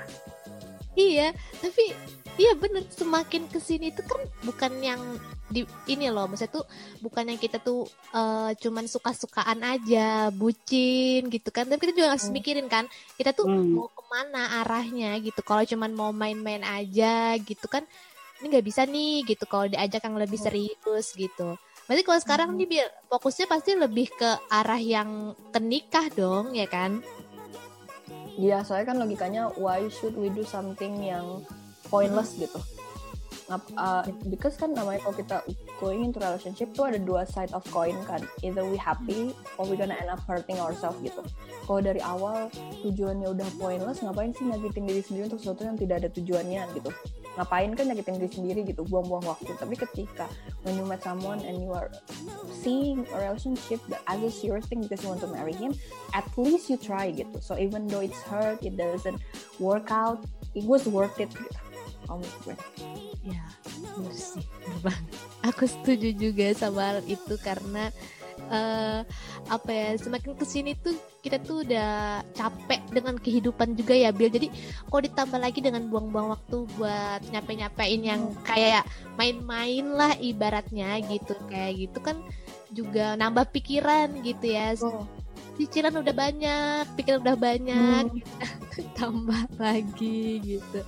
Iya, 0.97 1.33
tapi 1.61 1.93
iya 2.37 2.53
bener 2.57 2.85
semakin 2.93 3.49
ke 3.49 3.59
sini 3.61 3.93
tuh 3.93 4.05
kan 4.05 4.21
bukan 4.45 4.73
yang 4.81 5.01
di 5.47 5.63
ini 5.87 6.11
loh, 6.11 6.27
maksudnya 6.27 6.59
tuh 6.59 6.67
bukan 6.99 7.31
yang 7.31 7.39
kita 7.39 7.63
tuh 7.63 7.87
eh, 8.11 8.51
cuman 8.59 8.91
suka-sukaan 8.91 9.63
aja, 9.63 10.35
bucin 10.35 11.31
gitu 11.31 11.49
kan. 11.55 11.71
Tapi 11.71 11.79
kita 11.87 11.95
juga 11.95 12.09
harus 12.19 12.27
Hmm. 12.27 12.35
mikirin 12.35 12.67
kan, 12.67 12.85
kita 13.15 13.31
tuh 13.31 13.47
Hmm. 13.47 13.79
mau 13.79 13.87
ke 13.87 14.03
mana 14.11 14.43
arahnya 14.67 15.15
gitu. 15.23 15.41
Kalau 15.47 15.63
cuman 15.63 15.91
mau 15.95 16.11
main-main 16.11 16.67
aja 16.67 17.39
gitu 17.39 17.67
kan, 17.71 17.87
ini 18.43 18.47
nggak 18.51 18.67
bisa 18.67 18.83
nih 18.91 19.23
gitu. 19.23 19.47
Kalau 19.47 19.71
diajak 19.71 20.03
yang 20.03 20.19
lebih 20.19 20.39
Hmm. 20.43 20.47
serius 20.51 21.15
gitu. 21.15 21.55
Berarti 21.87 22.03
kalau 22.03 22.19
sekarang 22.19 22.49
Hmm. 22.51 22.67
nih 22.67 22.83
fokusnya 23.07 23.47
pasti 23.47 23.79
lebih 23.79 24.11
ke 24.11 24.31
arah 24.51 24.83
yang 24.83 25.31
ke 25.55 25.63
nikah 25.63 26.11
dong, 26.11 26.59
ya 26.59 26.67
kan? 26.67 26.99
Iya, 28.37 28.67
soalnya 28.67 28.93
kan 28.93 28.97
logikanya 29.01 29.43
why 29.57 29.87
should 29.89 30.13
we 30.19 30.29
do 30.29 30.43
something 30.43 31.01
yang 31.01 31.41
pointless 31.97 32.37
gitu. 32.37 32.61
Ngap- 33.47 33.79
uh, 33.79 34.03
because 34.27 34.59
kan 34.59 34.75
namanya 34.75 35.07
kalau 35.07 35.15
kita 35.15 35.37
going 35.79 36.03
into 36.03 36.19
relationship 36.19 36.67
tuh 36.75 36.91
ada 36.91 36.99
dua 36.99 37.23
side 37.31 37.55
of 37.55 37.63
coin 37.71 37.95
kan. 38.03 38.19
Either 38.43 38.67
we 38.67 38.75
happy 38.75 39.31
or 39.55 39.71
we 39.71 39.79
gonna 39.79 39.95
end 39.95 40.11
up 40.11 40.19
hurting 40.27 40.59
ourselves 40.59 40.99
gitu. 40.99 41.23
Kalau 41.63 41.79
dari 41.79 42.03
awal 42.03 42.51
tujuannya 42.83 43.31
udah 43.31 43.49
pointless, 43.55 44.03
ngapain 44.03 44.35
sih 44.35 44.51
nyakitin 44.51 44.91
diri 44.91 45.03
sendiri 45.03 45.31
untuk 45.31 45.39
sesuatu 45.39 45.63
yang 45.63 45.79
tidak 45.79 46.03
ada 46.03 46.09
tujuannya 46.11 46.63
gitu. 46.75 46.91
Ngapain 47.39 47.71
kan 47.79 47.85
nyakitin 47.87 48.15
diri 48.19 48.31
sendiri 48.35 48.61
gitu, 48.67 48.83
buang-buang 48.83 49.23
waktu. 49.23 49.55
Tapi 49.55 49.79
ketika 49.79 50.27
when 50.67 50.75
you 50.75 50.83
met 50.83 50.99
someone 51.07 51.39
and 51.47 51.63
you 51.63 51.71
are 51.71 51.95
seeing 52.51 53.07
a 53.15 53.31
relationship 53.31 53.79
that 53.87 54.03
as 54.11 54.19
a 54.27 54.31
serious 54.33 54.67
thing 54.67 54.83
because 54.83 55.07
you 55.07 55.11
want 55.13 55.23
to 55.23 55.31
marry 55.31 55.55
him, 55.55 55.71
at 56.19 56.27
least 56.35 56.67
you 56.67 56.75
try 56.75 57.15
gitu. 57.15 57.39
So 57.39 57.55
even 57.55 57.87
though 57.87 58.03
it's 58.03 58.19
hurt, 58.27 58.59
it 58.67 58.75
doesn't 58.75 59.23
work 59.63 59.95
out, 59.95 60.19
it 60.59 60.67
was 60.67 60.83
worth 60.91 61.15
it 61.23 61.31
gitu. 61.31 61.66
Menurut 62.07 62.37
gue. 62.47 62.57
Ya, 63.27 63.45
bener 63.67 64.15
sih, 64.15 64.43
bener 64.43 64.79
banget. 64.83 65.05
Aku 65.51 65.65
setuju 65.67 66.09
juga 66.15 66.47
sama 66.55 66.95
hal 66.95 66.99
itu 67.07 67.35
karena 67.43 67.91
eh 68.47 69.01
apa 69.49 69.71
ya 69.73 69.89
semakin 69.99 70.39
ke 70.39 70.47
sini 70.47 70.77
tuh 70.79 70.95
kita 71.25 71.41
tuh 71.43 71.67
udah 71.67 72.23
capek 72.37 72.79
dengan 72.95 73.19
kehidupan 73.19 73.75
juga 73.75 73.97
ya 73.97 74.15
Bill 74.15 74.31
jadi 74.31 74.53
kalau 74.87 75.03
ditambah 75.03 75.41
lagi 75.41 75.59
dengan 75.65 75.89
buang-buang 75.91 76.37
waktu 76.37 76.69
buat 76.79 77.27
nyape-nyapein 77.33 78.03
yang 78.07 78.23
kayak 78.47 78.87
main-main 79.19 79.87
lah 79.89 80.15
ibaratnya 80.21 81.01
gitu 81.11 81.35
kayak 81.51 81.89
gitu 81.89 81.99
kan 81.99 82.21
juga 82.71 83.17
nambah 83.19 83.51
pikiran 83.51 84.21
gitu 84.23 84.47
ya 84.47 84.77
Oh, 84.85 85.09
cicilan 85.57 85.95
udah 85.97 86.15
banyak 86.15 86.85
pikiran 86.95 87.21
udah 87.25 87.37
banyak 87.37 88.05
hmm. 88.13 88.93
tambah 88.99 89.49
lagi 89.57 90.41
gitu 90.45 90.81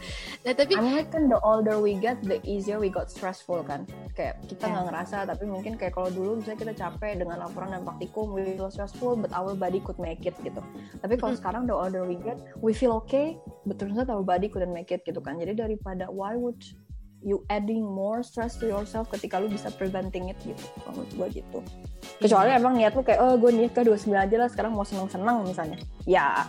nah 0.45 0.53
tapi 0.53 0.77
I 0.77 0.81
mean, 0.81 1.09
kan 1.09 1.33
the 1.33 1.41
older 1.41 1.81
we 1.81 1.97
get 1.97 2.21
the 2.21 2.37
easier 2.45 2.77
we 2.77 2.93
got 2.93 3.09
stressful 3.09 3.65
kan 3.65 3.89
kayak 4.13 4.41
kita 4.45 4.69
nggak 4.69 4.85
yeah. 4.85 4.89
ngerasa 4.93 5.17
tapi 5.25 5.45
mungkin 5.49 5.81
kayak 5.81 5.97
kalau 5.97 6.13
dulu 6.13 6.41
misalnya 6.41 6.59
kita 6.69 6.75
capek 6.77 7.25
dengan 7.25 7.41
laporan 7.41 7.73
dan 7.73 7.83
praktikum 7.85 8.37
we 8.37 8.45
feel 8.57 8.69
stressful 8.69 9.17
but 9.17 9.33
our 9.33 9.57
body 9.57 9.81
could 9.81 9.97
make 9.97 10.21
it 10.29 10.37
gitu 10.45 10.61
tapi 11.01 11.17
kalau 11.17 11.33
hmm. 11.33 11.41
sekarang 11.41 11.63
the 11.65 11.73
older 11.73 12.05
we 12.05 12.21
get 12.21 12.37
we 12.61 12.77
feel 12.77 12.93
okay 12.93 13.41
but 13.65 13.81
ternyata 13.81 14.13
our 14.13 14.25
body 14.25 14.53
couldn't 14.53 14.73
make 14.73 14.93
it 14.93 15.01
gitu 15.09 15.19
kan 15.25 15.41
jadi 15.41 15.57
daripada 15.57 16.13
why 16.13 16.37
would 16.37 16.61
you 17.23 17.43
adding 17.51 17.83
more 17.83 18.23
stress 18.23 18.55
to 18.57 18.71
yourself 18.71 19.11
ketika 19.11 19.43
lu 19.43 19.51
bisa 19.51 19.69
preventing 19.75 20.31
it 20.31 20.39
gitu 20.47 20.63
menurut 20.87 21.11
gue 21.11 21.43
gitu 21.43 21.59
kecuali 22.23 22.55
hmm. 22.55 22.59
emang 22.63 22.75
niat 22.79 22.93
lu 22.95 23.03
kayak 23.03 23.21
oh 23.21 23.35
gue 23.35 23.51
nikah 23.51 23.83
29 23.83 24.15
aja 24.15 24.37
lah 24.39 24.49
sekarang 24.51 24.73
mau 24.75 24.87
seneng-seneng 24.87 25.43
misalnya 25.43 25.79
ya 26.07 26.47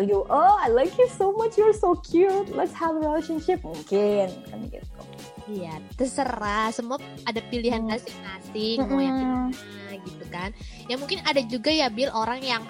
you 0.00 0.24
oh 0.30 0.56
I 0.56 0.72
like 0.72 0.94
you 0.96 1.10
so 1.10 1.34
much 1.36 1.60
you're 1.60 1.76
so 1.76 1.98
cute 2.00 2.48
let's 2.54 2.72
have 2.72 2.96
a 2.96 3.02
relationship 3.02 3.60
mungkin 3.60 4.30
kan 4.48 4.60
gitu 4.70 5.02
iya 5.50 5.76
terserah 5.98 6.72
semua 6.72 6.96
ada 7.28 7.42
pilihan 7.50 7.82
hmm. 7.84 7.90
masing-masing 7.92 8.78
hmm. 8.80 8.88
mau 8.88 9.00
yang 9.02 9.16
gimana 9.18 9.94
gitu 10.06 10.24
kan 10.30 10.50
ya 10.88 10.96
mungkin 10.96 11.18
ada 11.26 11.42
juga 11.44 11.70
ya 11.74 11.90
Bill 11.92 12.14
orang 12.14 12.40
yang 12.40 12.62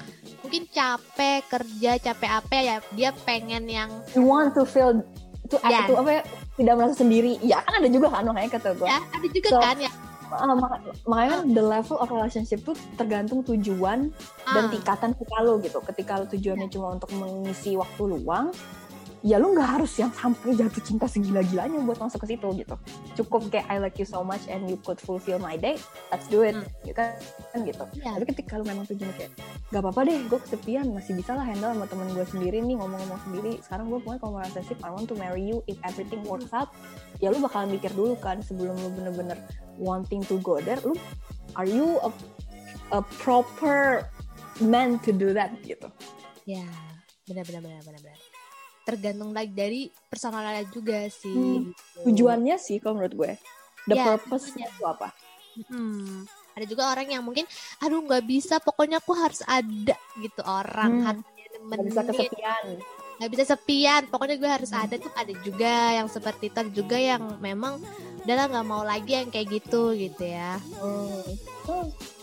mungkin 0.42 0.66
capek 0.72 1.46
kerja 1.46 1.90
capek 2.02 2.30
apa 2.42 2.54
ya 2.58 2.76
dia 2.98 3.10
pengen 3.22 3.70
yang 3.70 3.90
you 4.18 4.26
want 4.26 4.50
to 4.56 4.66
feel 4.66 4.98
itu 5.58 5.68
yeah. 5.68 5.84
itu 5.84 5.94
apa 5.98 6.10
ya 6.10 6.22
tidak 6.56 6.74
merasa 6.78 6.94
sendiri 7.00 7.32
ya 7.42 7.58
kan 7.60 7.72
ada 7.82 7.88
juga 7.90 8.08
kan 8.08 8.22
makanya 8.28 8.50
kata 8.56 8.68
gue 8.78 8.86
ya 8.86 9.00
ada 9.00 9.26
juga 9.28 9.48
so, 9.50 9.58
kan 9.60 9.76
ya 9.80 9.92
uh, 10.32 10.56
makanya 11.04 11.36
uh. 11.40 11.48
the 11.52 11.64
level 11.64 11.96
of 12.00 12.08
relationship 12.08 12.60
tuh 12.64 12.76
tergantung 12.96 13.44
tujuan 13.44 14.08
uh. 14.48 14.54
dan 14.54 14.64
ah. 14.68 14.70
tingkatan 14.70 15.10
kita 15.16 15.36
lo 15.44 15.60
gitu 15.60 15.78
ketika 15.92 16.12
lo 16.22 16.24
tujuannya 16.28 16.68
yeah. 16.68 16.74
cuma 16.74 16.96
untuk 16.96 17.10
mengisi 17.16 17.76
waktu 17.76 18.02
luang 18.06 18.54
ya 19.22 19.38
lu 19.38 19.54
nggak 19.54 19.78
harus 19.78 19.94
yang 20.02 20.10
sampai 20.10 20.58
jatuh 20.58 20.82
cinta 20.82 21.06
segila-gilanya 21.06 21.78
buat 21.86 21.94
masuk 22.02 22.26
ke 22.26 22.34
situ 22.34 22.48
gitu 22.58 22.74
cukup 23.22 23.46
kayak 23.54 23.70
I 23.70 23.78
like 23.78 23.94
you 24.02 24.06
so 24.06 24.26
much 24.26 24.50
and 24.50 24.66
you 24.66 24.74
could 24.82 24.98
fulfill 24.98 25.38
my 25.38 25.54
day 25.54 25.78
let's 26.10 26.26
do 26.26 26.42
it 26.42 26.58
hmm. 26.58 26.66
gitu 26.82 26.98
kan, 26.98 27.58
gitu 27.62 27.84
yeah. 28.02 28.18
tapi 28.18 28.26
ketika 28.34 28.58
lu 28.58 28.66
memang 28.66 28.82
tujuan 28.90 29.14
kayak 29.14 29.30
gak 29.70 29.78
apa-apa 29.78 30.10
deh 30.10 30.18
gue 30.26 30.38
kesepian 30.42 30.90
masih 30.90 31.14
bisa 31.14 31.38
lah 31.38 31.46
handle 31.46 31.70
sama 31.70 31.86
temen 31.86 32.10
gue 32.10 32.26
sendiri 32.26 32.58
nih 32.66 32.74
ngomong-ngomong 32.74 33.20
sendiri 33.22 33.52
sekarang 33.62 33.86
gue 33.94 33.98
pokoknya 34.02 34.20
kalau 34.26 34.32
merasa 34.42 34.58
sih 34.66 34.76
I 34.82 34.90
want 34.90 35.06
to 35.06 35.14
marry 35.14 35.46
you 35.46 35.62
if 35.70 35.78
everything 35.86 36.26
works 36.26 36.50
out 36.50 36.74
ya 37.22 37.30
lu 37.30 37.38
bakalan 37.38 37.78
mikir 37.78 37.94
dulu 37.94 38.18
kan 38.18 38.42
sebelum 38.42 38.74
lu 38.74 38.90
bener-bener 38.90 39.38
wanting 39.78 40.26
to 40.26 40.42
go 40.42 40.58
there 40.58 40.82
lu 40.82 40.98
are 41.54 41.68
you 41.68 42.02
a, 42.02 42.10
a 42.90 43.00
proper 43.22 44.02
man 44.58 44.98
to 45.06 45.14
do 45.14 45.30
that 45.30 45.54
gitu 45.62 45.86
ya 46.42 46.58
yeah. 46.58 46.70
benar-benar 47.30 47.62
benar-benar 47.62 48.18
tergantung 48.82 49.30
lagi 49.30 49.52
dari 49.54 49.80
personalnya 50.10 50.66
juga 50.70 51.06
sih. 51.08 51.32
Hmm. 51.32 51.70
Gitu. 51.70 51.98
Tujuannya 52.10 52.56
sih 52.58 52.76
kalau 52.82 52.98
menurut 53.02 53.14
gue. 53.14 53.32
The 53.90 53.96
ya, 53.98 54.04
purpose-nya 54.06 54.66
itu 54.70 54.82
apa? 54.86 55.10
Hmm. 55.70 56.22
Ada 56.52 56.64
juga 56.68 56.92
orang 56.92 57.08
yang 57.08 57.24
mungkin, 57.24 57.48
aduh 57.80 58.04
nggak 58.04 58.24
bisa, 58.28 58.60
pokoknya 58.60 59.00
aku 59.00 59.16
harus 59.16 59.40
ada 59.48 59.96
gitu 60.20 60.42
orang 60.44 60.92
hmm. 61.00 61.06
hatinya 61.08 61.42
Gak 61.62 61.84
bisa 61.86 62.00
kesepian. 62.02 62.64
Gak 63.22 63.30
bisa 63.30 63.44
sepian, 63.46 64.02
pokoknya 64.10 64.36
gue 64.40 64.50
harus 64.50 64.70
hmm. 64.74 64.82
ada 64.82 64.94
tuh 64.98 65.12
ada 65.14 65.32
juga 65.46 65.72
yang 65.94 66.08
seperti 66.10 66.50
itu, 66.50 66.82
juga 66.82 66.98
yang 66.98 67.38
memang 67.38 67.78
udahlah 68.22 68.46
nggak 68.50 68.66
mau 68.66 68.82
lagi 68.82 69.18
yang 69.18 69.30
kayak 69.30 69.62
gitu 69.62 69.94
gitu 69.94 70.24
ya. 70.26 70.58
Hmm. 70.78 71.22
hmm. 71.66 72.21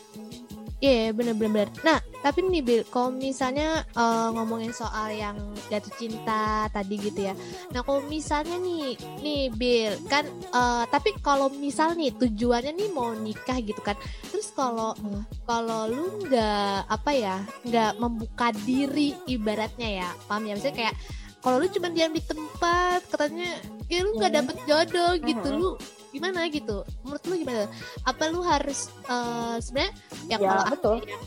Iya 0.80 1.12
yeah, 1.12 1.12
bener-bener. 1.12 1.68
Nah 1.84 2.00
tapi 2.20 2.44
nih 2.44 2.64
Bill, 2.64 2.84
kalau 2.88 3.12
misalnya 3.16 3.84
uh, 3.96 4.32
ngomongin 4.36 4.72
soal 4.76 5.12
yang 5.12 5.36
jatuh 5.68 5.92
cinta 5.96 6.68
tadi 6.72 6.96
gitu 7.00 7.32
ya. 7.32 7.36
Nah 7.72 7.84
kalau 7.84 8.04
misalnya 8.08 8.60
nih, 8.60 8.96
nih 9.20 9.52
Bill 9.56 9.96
kan, 10.08 10.24
uh, 10.56 10.84
tapi 10.88 11.16
kalau 11.20 11.52
misal 11.52 11.96
nih 11.96 12.16
tujuannya 12.16 12.76
nih 12.76 12.90
mau 12.92 13.12
nikah 13.12 13.60
gitu 13.60 13.80
kan. 13.84 14.00
Terus 14.32 14.52
kalau 14.56 14.96
kalau 15.44 15.92
lu 15.92 16.28
nggak 16.28 16.92
apa 16.92 17.12
ya, 17.12 17.36
nggak 17.68 18.00
membuka 18.00 18.52
diri 18.64 19.16
ibaratnya 19.28 19.90
ya, 20.04 20.10
paham 20.28 20.48
ya? 20.48 20.56
Misalnya 20.60 20.76
kayak 20.80 20.96
kalau 21.40 21.60
lu 21.64 21.68
cuma 21.72 21.88
diam 21.92 22.12
di 22.12 22.24
tempat, 22.24 23.04
katanya 23.08 23.52
ya 23.88 24.00
lu 24.04 24.16
nggak 24.20 24.32
dapet 24.32 24.56
jodoh 24.68 25.12
gitu, 25.24 25.48
lu 25.56 25.70
gimana 26.10 26.46
gitu. 26.50 26.86
Menurut 27.06 27.24
lu 27.30 27.36
gimana? 27.40 27.66
Apa 28.06 28.30
lu 28.30 28.42
harus 28.42 28.90
uh, 29.10 29.58
sebenarnya 29.62 29.94
ya, 30.30 30.38
ya 30.38 30.38
kalau 30.38 30.64
betul. 30.74 30.98
Aku, 31.02 31.10
ya, 31.10 31.20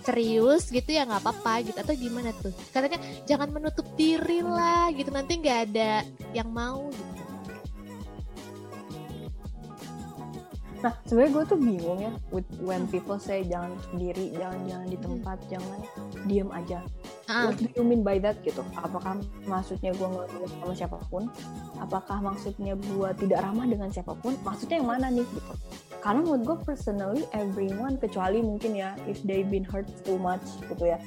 serius 0.00 0.72
gitu 0.72 0.90
ya 0.96 1.04
nggak 1.04 1.20
apa-apa 1.20 1.52
gitu 1.64 1.78
atau 1.78 1.94
gimana 1.94 2.32
tuh? 2.40 2.52
Katanya 2.72 2.98
jangan 3.28 3.48
menutup 3.52 3.84
diri 3.94 4.40
lah 4.40 4.88
gitu 4.96 5.12
nanti 5.12 5.36
nggak 5.38 5.58
ada 5.70 6.04
yang 6.32 6.48
mau 6.48 6.88
gitu. 6.88 7.12
Nah, 10.80 10.96
sebenarnya 11.04 11.32
gue 11.36 11.44
tuh 11.44 11.58
bingung 11.60 12.00
ya 12.00 12.12
with 12.32 12.48
when 12.64 12.88
people 12.88 13.20
say 13.20 13.44
jangan 13.44 13.76
sendiri, 13.92 14.32
jangan 14.32 14.60
jangan 14.64 14.88
di 14.88 14.98
tempat, 14.98 15.38
jangan 15.52 15.78
diem 16.24 16.48
aja. 16.48 16.80
What 17.30 17.56
do 17.62 17.70
you 17.70 17.84
mean 17.86 18.02
by 18.02 18.18
that 18.18 18.42
gitu? 18.42 18.66
Apakah 18.74 19.22
maksudnya 19.46 19.94
gue 19.94 20.06
nggak 20.06 20.26
sama 20.50 20.74
siapa 20.74 20.98
pun? 21.06 21.30
Apakah 21.78 22.18
maksudnya 22.18 22.74
gue 22.74 23.08
tidak 23.22 23.46
ramah 23.46 23.66
dengan 23.70 23.88
siapa 23.88 24.18
pun? 24.18 24.34
Maksudnya 24.42 24.82
yang 24.82 24.90
mana 24.90 25.06
nih 25.14 25.22
gitu? 25.22 25.52
Karena 26.02 26.20
menurut 26.26 26.42
gue 26.42 26.56
personally 26.64 27.22
everyone 27.36 28.00
kecuali 28.00 28.42
mungkin 28.42 28.74
ya 28.74 28.98
if 29.06 29.22
they 29.22 29.46
been 29.46 29.64
hurt 29.64 29.86
too 30.02 30.18
much 30.18 30.42
gitu 30.66 30.90
ya 30.90 30.98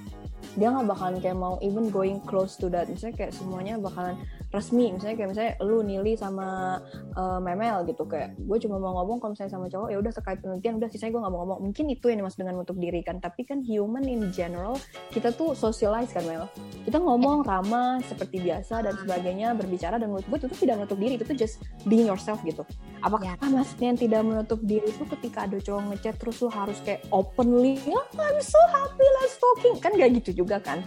dia 0.54 0.70
nggak 0.70 0.86
bakalan 0.86 1.18
kayak 1.18 1.38
mau 1.40 1.58
even 1.66 1.90
going 1.90 2.22
close 2.30 2.54
to 2.60 2.70
that 2.70 2.86
misalnya 2.86 3.26
kayak 3.26 3.34
semuanya 3.34 3.74
bakalan 3.82 4.14
resmi. 4.54 4.94
Misalnya 4.94 5.16
kayak 5.18 5.30
misalnya 5.34 5.54
lu 5.66 5.82
Nili 5.82 6.14
sama 6.14 6.78
uh, 7.18 7.40
Memel 7.42 7.90
gitu. 7.90 8.06
Kayak 8.06 8.38
gue 8.38 8.58
cuma 8.62 8.78
mau 8.78 9.02
ngomong 9.02 9.18
kalau 9.18 9.34
misalnya 9.34 9.52
sama 9.58 9.66
cowok 9.68 9.90
ya 9.90 9.98
udah 9.98 10.14
terkait 10.14 10.40
penelitian 10.46 10.78
udah 10.78 10.90
sisanya 10.94 11.12
gue 11.18 11.22
nggak 11.26 11.34
mau 11.34 11.42
ngomong. 11.44 11.60
Mungkin 11.66 11.86
itu 11.90 12.06
yang 12.14 12.22
dimaksud 12.22 12.40
dengan 12.46 12.56
untuk 12.62 12.78
diri 12.78 13.02
kan. 13.02 13.18
Tapi 13.18 13.42
kan 13.50 13.66
human 13.66 14.06
in 14.06 14.30
general 14.30 14.78
kita 15.10 15.34
tuh 15.34 15.58
socialize 15.58 16.14
kan 16.14 16.24
Mel. 16.30 16.46
Kita 16.86 17.02
ngomong 17.02 17.42
ramah 17.42 17.98
seperti 18.06 18.46
biasa 18.46 18.86
dan 18.86 18.94
sebagainya 19.02 19.58
berbicara 19.58 19.98
dan 19.98 20.14
menurut 20.14 20.30
gue 20.30 20.38
itu 20.46 20.48
tuh 20.54 20.60
tidak 20.62 20.76
menutup 20.86 20.98
diri. 21.02 21.14
Itu 21.18 21.26
tuh 21.26 21.38
just 21.38 21.58
being 21.90 22.06
yourself 22.06 22.38
gitu. 22.46 22.62
Apakah 23.02 23.36
ya. 23.36 23.50
maksudnya 23.50 23.92
yang 23.92 24.00
tidak 24.00 24.22
menutup 24.22 24.60
diri 24.62 24.88
itu 24.88 25.04
ketika 25.18 25.50
ada 25.50 25.58
cowok 25.58 25.82
ngechat 25.98 26.16
terus 26.22 26.38
lu 26.40 26.50
harus 26.54 26.78
kayak 26.86 27.02
openly 27.10 27.82
ya 27.84 28.00
I'm 28.22 28.40
so 28.40 28.62
happy 28.70 29.08
let's 29.20 29.36
talking. 29.42 29.82
Kan 29.82 29.98
gak 29.98 30.14
gitu 30.22 30.46
juga 30.46 30.62
kan 30.62 30.86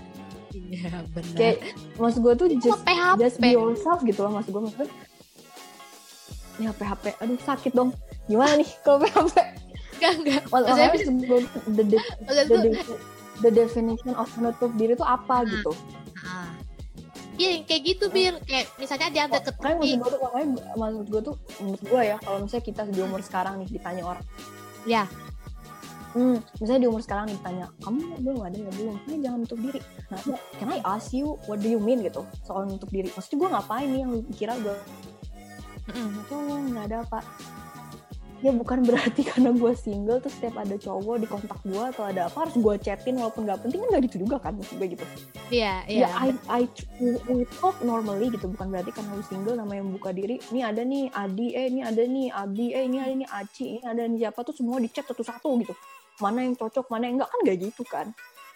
Iya 0.56 1.04
benar. 1.12 1.36
Kayak 1.36 1.56
maksud 2.00 2.20
gue 2.24 2.34
tuh 2.34 2.46
just, 2.60 2.82
PHP. 2.82 3.16
just 3.20 3.36
be 3.38 3.52
yourself 3.52 4.00
gitu 4.02 4.20
loh 4.24 4.32
maksud 4.40 4.50
gue 4.52 4.64
maksud 4.64 4.88
Ya 6.56 6.72
PHP, 6.72 7.20
aduh 7.20 7.36
sakit 7.36 7.76
dong. 7.76 7.92
Gimana 8.32 8.56
nih 8.56 8.70
kalau 8.80 9.04
PHP? 9.04 9.36
Enggak 10.00 10.12
enggak. 10.16 10.42
Maksudnya 10.48 10.88
the, 10.88 11.38
the, 11.68 11.84
the, 11.84 12.44
the, 12.48 12.70
the 13.44 13.50
definition 13.52 14.16
of 14.16 14.28
menutup 14.40 14.72
diri 14.80 14.96
itu 14.96 15.04
apa 15.04 15.44
nah, 15.44 15.52
gitu? 15.52 15.72
Nah. 16.24 16.48
Iya 17.36 17.68
kayak 17.68 17.82
gitu 17.84 18.04
bir 18.08 18.40
kayak 18.48 18.72
misalnya 18.80 19.08
dia 19.12 19.24
deket 19.28 19.60
Makanya 19.60 19.76
maksud 19.76 20.00
gue 20.00 20.08
tuh 20.08 20.20
makanya 20.24 20.46
maksud 20.72 21.06
gue 21.12 21.20
tuh 21.20 21.34
menurut 21.60 21.82
gue 21.84 22.02
ya 22.08 22.16
kalau 22.24 22.38
misalnya 22.40 22.64
kita 22.64 22.82
di 22.88 23.00
umur 23.04 23.20
sekarang 23.20 23.54
nih 23.60 23.68
ditanya 23.76 24.02
orang 24.08 24.24
ya 24.88 25.04
Hmm, 26.16 26.40
misalnya 26.56 26.80
di 26.80 26.88
umur 26.88 27.04
sekarang 27.04 27.28
ditanya, 27.28 27.68
kamu 27.84 28.24
belum 28.24 28.40
ada 28.40 28.56
ya 28.56 28.72
belum? 28.72 28.96
Ini 29.04 29.16
jangan 29.20 29.38
nutup 29.44 29.60
diri. 29.60 29.80
Nah, 30.08 30.20
can 30.56 30.68
I 30.72 30.80
ask 30.88 31.12
you 31.12 31.36
what 31.44 31.60
do 31.60 31.68
you 31.68 31.76
mean 31.76 32.00
gitu 32.00 32.24
soal 32.40 32.64
nutup 32.64 32.88
diri? 32.88 33.12
Maksudnya 33.12 33.36
gue 33.36 33.48
ngapain 33.52 33.88
nih 33.92 34.00
yang 34.00 34.12
kira 34.32 34.56
gue? 34.64 34.76
Mm 35.92 36.10
itu 36.24 36.36
nggak 36.72 36.84
ada 36.88 36.96
apa. 37.04 37.20
Ya 38.40 38.48
bukan 38.48 38.80
berarti 38.88 39.24
karena 39.28 39.52
gue 39.52 39.72
single 39.76 40.24
terus 40.24 40.40
setiap 40.40 40.56
ada 40.56 40.80
cowok 40.80 41.20
di 41.20 41.26
kontak 41.28 41.60
gue 41.68 41.84
atau 41.84 42.08
ada 42.08 42.32
apa 42.32 42.48
harus 42.48 42.56
gue 42.56 42.74
chatin 42.80 43.20
walaupun 43.20 43.44
nggak 43.44 43.60
penting 43.68 43.84
kan 43.84 43.88
nggak 43.92 44.02
gitu 44.08 44.16
juga 44.24 44.36
kan 44.40 44.56
maksud 44.56 44.80
gue 44.80 44.88
gitu. 44.96 45.04
Iya, 45.52 45.52
yeah, 45.52 45.78
iya. 45.84 46.00
Yeah. 46.08 46.10
Ya, 46.16 46.32
I, 46.48 46.64
I, 46.64 47.12
we 47.28 47.44
talk 47.60 47.76
normally 47.84 48.32
gitu 48.32 48.48
bukan 48.48 48.72
berarti 48.72 48.88
karena 48.88 49.12
lu 49.12 49.24
single 49.28 49.60
namanya 49.60 49.84
membuka 49.84 50.16
diri. 50.16 50.40
Ini 50.48 50.64
ada 50.64 50.80
nih 50.80 51.12
Adi, 51.12 51.46
eh 51.52 51.68
ini 51.68 51.84
ada 51.84 52.02
nih 52.08 52.26
Abi, 52.32 52.66
eh 52.72 52.88
ini 52.88 53.04
ada 53.04 53.12
nih 53.12 53.28
Aci, 53.28 53.64
ini 53.76 53.84
ada 53.84 54.00
nih 54.08 54.18
siapa 54.24 54.40
tuh 54.40 54.56
semua 54.56 54.80
di 54.80 54.88
chat 54.88 55.04
satu-satu 55.04 55.52
gitu 55.60 55.76
mana 56.22 56.46
yang 56.46 56.54
cocok 56.56 56.86
mana 56.88 57.04
yang 57.08 57.20
enggak. 57.20 57.30
Kan 57.30 57.40
gak 57.44 57.58
gitu 57.60 57.82
kan. 57.86 58.06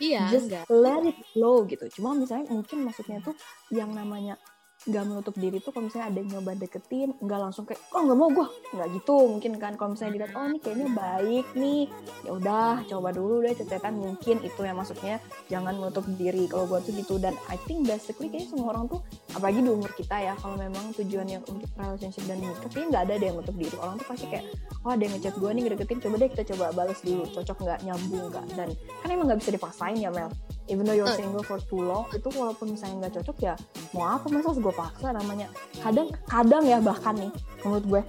Iya 0.00 0.32
just 0.32 0.48
enggak. 0.48 0.64
let 0.72 1.04
it 1.04 1.18
flow 1.36 1.68
gitu. 1.68 1.84
Cuma 2.00 2.16
misalnya 2.16 2.48
mungkin 2.48 2.88
maksudnya 2.88 3.20
tuh 3.20 3.36
yang 3.68 3.92
namanya 3.92 4.40
nggak 4.88 5.04
menutup 5.04 5.36
diri 5.36 5.60
tuh 5.60 5.76
kalau 5.76 5.92
misalnya 5.92 6.08
ada 6.08 6.18
yang 6.24 6.30
nyoba 6.40 6.56
deketin 6.56 7.12
nggak 7.20 7.36
langsung 7.36 7.68
kayak 7.68 7.84
oh 7.92 8.00
nggak 8.00 8.16
mau 8.16 8.32
gue 8.32 8.46
nggak 8.72 8.88
gitu 8.96 9.16
mungkin 9.28 9.52
kan. 9.60 9.76
Kalau 9.76 9.92
misalnya 9.92 10.12
dilihat 10.16 10.32
oh 10.32 10.44
ini 10.48 10.58
kayaknya 10.64 10.88
baik 10.96 11.46
nih. 11.52 11.82
Ya 12.24 12.30
udah 12.32 12.72
coba 12.88 13.08
dulu 13.12 13.44
deh 13.44 13.52
cetetan 13.52 14.00
mungkin. 14.00 14.40
Itu 14.40 14.64
yang 14.64 14.80
maksudnya 14.80 15.20
jangan 15.52 15.76
menutup 15.76 16.08
diri 16.16 16.48
kalau 16.48 16.64
gue 16.64 16.80
tuh 16.80 16.96
gitu. 16.96 17.20
Dan 17.20 17.36
I 17.52 17.60
think 17.68 17.84
basically 17.84 18.32
kayaknya 18.32 18.56
semua 18.56 18.72
orang 18.72 18.88
tuh 18.88 19.04
apalagi 19.30 19.62
di 19.62 19.70
umur 19.70 19.90
kita 19.94 20.16
ya 20.18 20.34
kalau 20.38 20.58
memang 20.58 20.90
tujuannya 20.96 21.38
untuk 21.46 21.70
relationship 21.78 22.24
dan 22.26 22.42
nikah 22.42 22.58
kayaknya 22.66 22.86
nggak 22.90 23.02
ada 23.06 23.14
deh 23.14 23.26
yang 23.30 23.38
untuk 23.38 23.56
diri. 23.56 23.76
Orang 23.78 23.94
tuh 24.02 24.06
pasti 24.10 24.26
kayak 24.26 24.44
oh 24.82 24.90
ada 24.90 25.02
yang 25.02 25.14
ngechat 25.18 25.34
gue 25.38 25.50
nih 25.50 25.62
ngedeketin 25.66 25.98
coba 26.02 26.14
deh 26.18 26.28
kita 26.34 26.44
coba 26.54 26.64
balas 26.74 26.98
dulu 27.04 27.24
cocok 27.30 27.56
nggak 27.62 27.78
nyambung 27.86 28.24
nggak. 28.30 28.46
Dan 28.58 28.68
kan 29.02 29.08
emang 29.08 29.26
nggak 29.30 29.40
bisa 29.42 29.50
dipaksain 29.54 29.98
ya 29.98 30.10
Mel. 30.10 30.30
Even 30.70 30.82
though 30.86 30.94
you're 30.94 31.14
single 31.14 31.42
for 31.42 31.58
too 31.62 31.82
long 31.82 32.06
itu 32.14 32.28
walaupun 32.30 32.74
misalnya 32.74 33.06
nggak 33.06 33.22
cocok 33.22 33.36
ya 33.42 33.54
mau 33.94 34.06
apa 34.18 34.26
masa 34.30 34.46
harus 34.50 34.60
gue 34.62 34.74
paksa 34.74 35.08
namanya? 35.14 35.48
Kadang 35.78 36.08
kadang 36.26 36.64
ya 36.66 36.78
bahkan 36.82 37.14
nih 37.14 37.32
menurut 37.62 37.84
gue. 37.86 38.02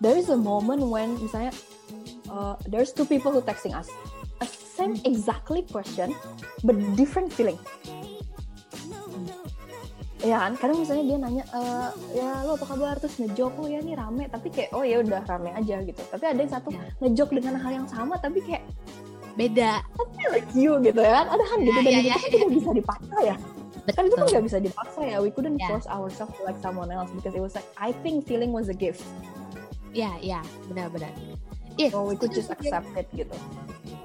There 0.00 0.16
is 0.16 0.28
a 0.28 0.36
moment 0.36 0.84
when 0.84 1.16
misalnya 1.20 1.52
uh, 2.28 2.56
there's 2.68 2.92
two 2.92 3.08
people 3.08 3.32
who 3.32 3.40
texting 3.44 3.72
us. 3.72 3.88
A 4.42 4.46
same 4.74 4.98
exactly 5.06 5.62
question 5.70 6.10
but 6.66 6.74
different 6.98 7.30
feeling 7.30 7.54
ya 10.24 10.36
kan? 10.40 10.52
Kadang 10.56 10.76
misalnya 10.80 11.04
dia 11.04 11.18
nanya 11.20 11.44
e, 11.46 11.60
ya 12.16 12.28
lo 12.42 12.56
apa 12.56 12.66
kabar? 12.66 12.96
Terus 12.96 13.14
ngejok 13.20 13.52
oh 13.60 13.68
ya 13.68 13.78
nih 13.78 13.94
rame. 13.94 14.24
Tapi 14.26 14.48
kayak 14.48 14.70
oh 14.72 14.82
ya 14.82 15.04
udah 15.04 15.20
rame 15.22 15.50
aja 15.52 15.76
gitu. 15.80 16.00
Tapi 16.00 16.24
ada 16.24 16.40
yang 16.40 16.52
satu 16.52 16.68
Ya. 16.72 16.82
ngejok 16.98 17.28
dengan 17.30 17.54
hal 17.60 17.72
yang 17.76 17.86
sama 17.86 18.16
tapi 18.16 18.40
kayak 18.40 18.64
Beda. 19.34 19.82
I 19.82 20.02
feel 20.14 20.30
like 20.30 20.50
you 20.54 20.72
gitu 20.78 21.00
ya 21.02 21.12
kan? 21.22 21.26
Ada 21.34 21.44
kan 21.44 21.58
gitu 21.60 21.74
Ya, 21.74 21.82
dan 21.82 21.90
ya, 21.90 21.98
itu 21.98 22.06
ya, 22.06 22.14
kan 22.16 22.30
tidak 22.30 22.50
bisa 22.54 22.70
dipaksa 22.70 23.16
ya. 23.20 23.36
Kan 23.84 24.02
itu 24.06 24.14
kan 24.14 24.24
Betul. 24.24 24.30
nggak 24.30 24.44
bisa 24.46 24.58
dipaksa 24.62 25.00
ya. 25.04 25.16
We 25.18 25.30
couldn't 25.34 25.58
Ya. 25.58 25.66
force 25.68 25.88
ourselves 25.90 26.32
to 26.38 26.42
like 26.46 26.58
someone 26.62 26.88
else 26.88 27.10
because 27.10 27.34
it 27.34 27.42
was 27.42 27.52
like 27.52 27.66
I 27.74 27.90
think 28.06 28.24
feeling 28.24 28.54
was 28.54 28.70
a 28.70 28.76
gift. 28.76 29.02
Ya, 29.90 30.14
ya, 30.22 30.38
benar-benar. 30.66 31.10
Iya, 31.74 31.90
so 31.90 32.06
we 32.06 32.14
could 32.14 32.30
just 32.30 32.50
accept 32.54 32.86
it 32.94 33.10
gitu 33.10 33.34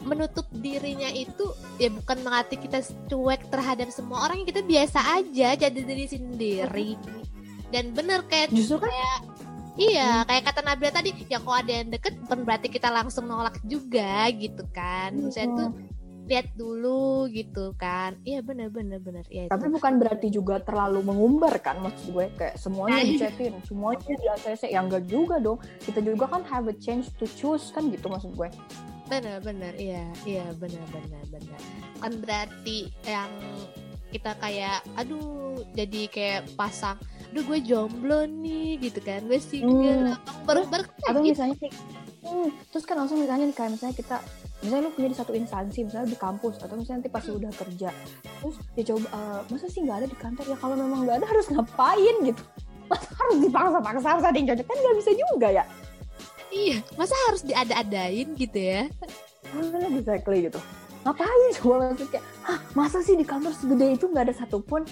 menutup 0.09 0.49
dirinya 0.49 1.07
itu 1.13 1.45
ya 1.77 1.93
bukan 1.93 2.17
berarti 2.25 2.57
kita 2.57 2.81
cuek 3.05 3.45
terhadap 3.53 3.93
semua 3.93 4.25
orang 4.25 4.41
kita 4.41 4.65
biasa 4.65 5.21
aja 5.21 5.53
jadi 5.53 5.79
diri 5.85 6.05
sendiri. 6.09 6.89
Dan 7.69 7.93
bener 7.93 8.25
kayak 8.25 8.49
justru 8.49 8.81
kan? 8.81 8.89
iya 9.77 10.25
kayak 10.25 10.49
kata 10.49 10.65
Nabila 10.65 10.91
tadi 10.91 11.13
ya 11.29 11.37
kalau 11.39 11.61
ada 11.61 11.71
yang 11.71 11.93
deket 11.93 12.17
bukan 12.25 12.41
berarti 12.43 12.67
kita 12.67 12.89
langsung 12.89 13.29
nolak 13.29 13.61
juga 13.69 14.25
gitu 14.33 14.65
kan. 14.73 15.13
Saya 15.29 15.47
tuh 15.53 15.69
lihat 16.29 16.49
dulu 16.57 17.29
gitu 17.29 17.73
kan. 17.77 18.17
Iya 18.25 18.41
bener 18.41 18.73
bener 18.73 18.97
bener. 19.01 19.25
Ya 19.29 19.45
tapi 19.49 19.69
bukan 19.69 20.01
berarti 20.01 20.33
juga 20.33 20.61
terlalu 20.61 21.05
mengumbar 21.05 21.61
kan 21.61 21.77
maksud 21.81 22.09
gue. 22.09 22.25
Kayak 22.37 22.57
semuanya 22.57 23.01
Nah, 23.01 23.05
iya. 23.05 23.13
dicetin 23.13 23.53
semuanya 23.65 24.13
di 24.17 24.27
ACC 24.29 24.63
ya 24.73 24.81
enggak 24.81 25.05
juga 25.05 25.37
dong. 25.37 25.61
Kita 25.81 26.01
juga 26.01 26.25
kan 26.25 26.41
have 26.49 26.65
a 26.69 26.75
chance 26.77 27.13
to 27.21 27.29
choose 27.29 27.69
kan 27.69 27.89
gitu 27.93 28.09
maksud 28.09 28.33
gue 28.33 28.49
bener 29.09 29.73
iya 29.75 30.05
iya 30.23 30.45
bener 30.53 30.85
bener 30.93 31.25
kan 31.97 32.13
berarti 32.21 32.93
yang 33.03 33.29
kita 34.09 34.33
kayak 34.37 34.81
aduh 34.95 35.57
jadi 35.73 36.01
kayak 36.09 36.41
pasang 36.53 36.97
aduh 37.29 37.45
gue 37.45 37.59
jomblo 37.61 38.25
nih 38.25 38.81
gitu 38.81 38.97
kan. 39.05 39.21
Gue 39.29 39.37
single 39.37 40.17
Hmm. 40.17 40.45
baru 40.49 40.65
baru 40.65 40.81
atau 41.05 41.21
gitu. 41.21 41.37
misalnya 41.37 41.55
sih 41.61 41.69
hmm, 42.25 42.49
terus 42.73 42.89
kan 42.89 42.97
langsung 42.97 43.21
misalnya 43.21 43.45
nih, 43.45 43.53
kayak 43.53 43.71
misalnya 43.77 43.93
kita 43.93 44.17
misalnya 44.65 44.89
lu 44.89 44.93
punya 44.93 45.09
di 45.13 45.17
satu 45.17 45.31
instansi 45.37 45.79
misalnya 45.85 46.09
di 46.09 46.17
kampus 46.17 46.57
atau 46.57 46.73
misalnya 46.73 47.05
nanti 47.05 47.11
pas 47.13 47.21
lu 47.29 47.37
udah 47.37 47.53
kerja 47.53 47.89
terus 48.41 48.55
dia 48.73 48.83
coba 48.89 49.07
"Eh, 49.13 49.39
masa 49.45 49.65
sih 49.69 49.79
nggak 49.85 49.97
ada 50.01 50.07
di 50.09 50.17
kantor? 50.17 50.45
Ya 50.47 50.57
kalau 50.57 50.75
memang 50.75 50.99
nggak 51.05 51.17
ada 51.21 51.27
harus 51.29 51.45
ngapain 51.53 52.15
gitu? 52.25 52.41
Masa 52.89 53.09
harus 53.13 53.37
dipaksa-paksa 53.45 54.07
harus 54.17 54.25
ada 54.25 54.37
yang 54.41 54.47
cocok 54.49 54.65
kan 54.65 54.77
nggak 54.81 54.95
bisa 54.97 55.11
juga 55.13 55.47
ya 55.53 55.63
iya 56.49 56.81
masa 56.97 57.15
harus 57.29 57.41
diada-adain 57.45 58.33
gitu 58.35 58.59
ya? 58.59 58.89
Mana 59.53 59.89
exactly 59.97 60.49
gitu. 60.49 60.59
Ngapain 61.05 61.49
coba? 61.57 61.93
Maksud 61.93 62.09
kayak 62.11 62.25
Hah, 62.43 62.59
masa 62.75 62.99
sih 63.05 63.15
di 63.15 63.25
kantor 63.25 63.53
segede 63.55 63.95
itu 63.95 64.05
nggak 64.09 64.29
ada 64.29 64.35
satupun 64.35 64.83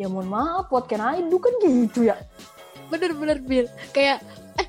ya 0.00 0.08
mohon 0.08 0.28
maaf 0.32 0.72
what 0.72 0.88
can 0.88 1.00
I 1.04 1.20
do? 1.22 1.36
Kan 1.38 1.54
gitu 1.62 2.08
ya. 2.08 2.16
Bener-bener 2.88 3.40
Bill 3.40 3.66
kayak 3.92 4.20
eh 4.60 4.68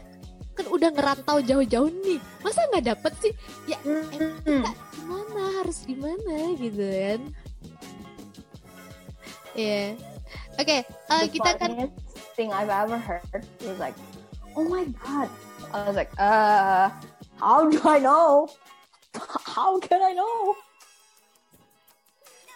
kan 0.54 0.66
udah 0.70 0.90
ngerantau 0.94 1.42
jauh-jauh 1.44 1.90
nih. 2.04 2.20
Masa 2.44 2.64
nggak 2.72 2.86
dapet 2.94 3.14
sih? 3.24 3.34
Ya 3.68 3.78
Hmm. 3.84 4.64
kita 4.64 4.72
gimana? 4.96 5.44
Harus 5.64 5.78
gimana? 5.88 6.36
Gitu 6.60 6.84
kan. 6.84 7.22
Ya 9.54 9.94
oke 10.58 10.78
eh, 10.82 10.86
The 11.26 11.30
kita 11.30 11.52
kan 11.58 11.70
thing 12.38 12.50
I've 12.54 12.70
ever 12.70 12.98
heard 12.98 13.26
was 13.66 13.78
like 13.82 13.98
oh 14.58 14.66
my 14.66 14.86
god 15.02 15.30
I 15.74 15.90
was 15.90 15.98
like 15.98 16.14
uh 16.22 16.94
how 17.42 17.66
do 17.66 17.82
I 17.82 17.98
know 17.98 18.46
how 19.50 19.82
can 19.82 20.00
I 20.00 20.14
know 20.14 20.54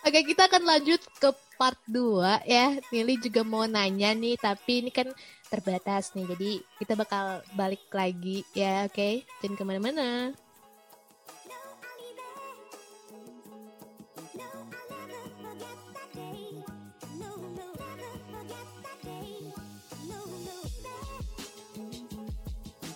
Oke, 0.07 0.23
kita 0.23 0.47
akan 0.47 0.63
lanjut 0.63 1.03
ke 1.19 1.35
part 1.59 1.75
2 1.91 2.47
ya. 2.47 2.79
Nili 2.95 3.19
juga 3.19 3.43
mau 3.43 3.67
nanya 3.67 4.15
nih, 4.15 4.39
tapi 4.39 4.79
ini 4.79 4.87
kan 4.87 5.11
terbatas 5.51 6.15
nih. 6.15 6.23
Jadi 6.31 6.51
kita 6.79 6.95
bakal 6.95 7.43
balik 7.59 7.83
lagi 7.91 8.39
ya, 8.55 8.87
oke? 8.87 9.27
Jangan 9.43 9.59
ke 9.59 9.63
mana-mana. 9.67 10.31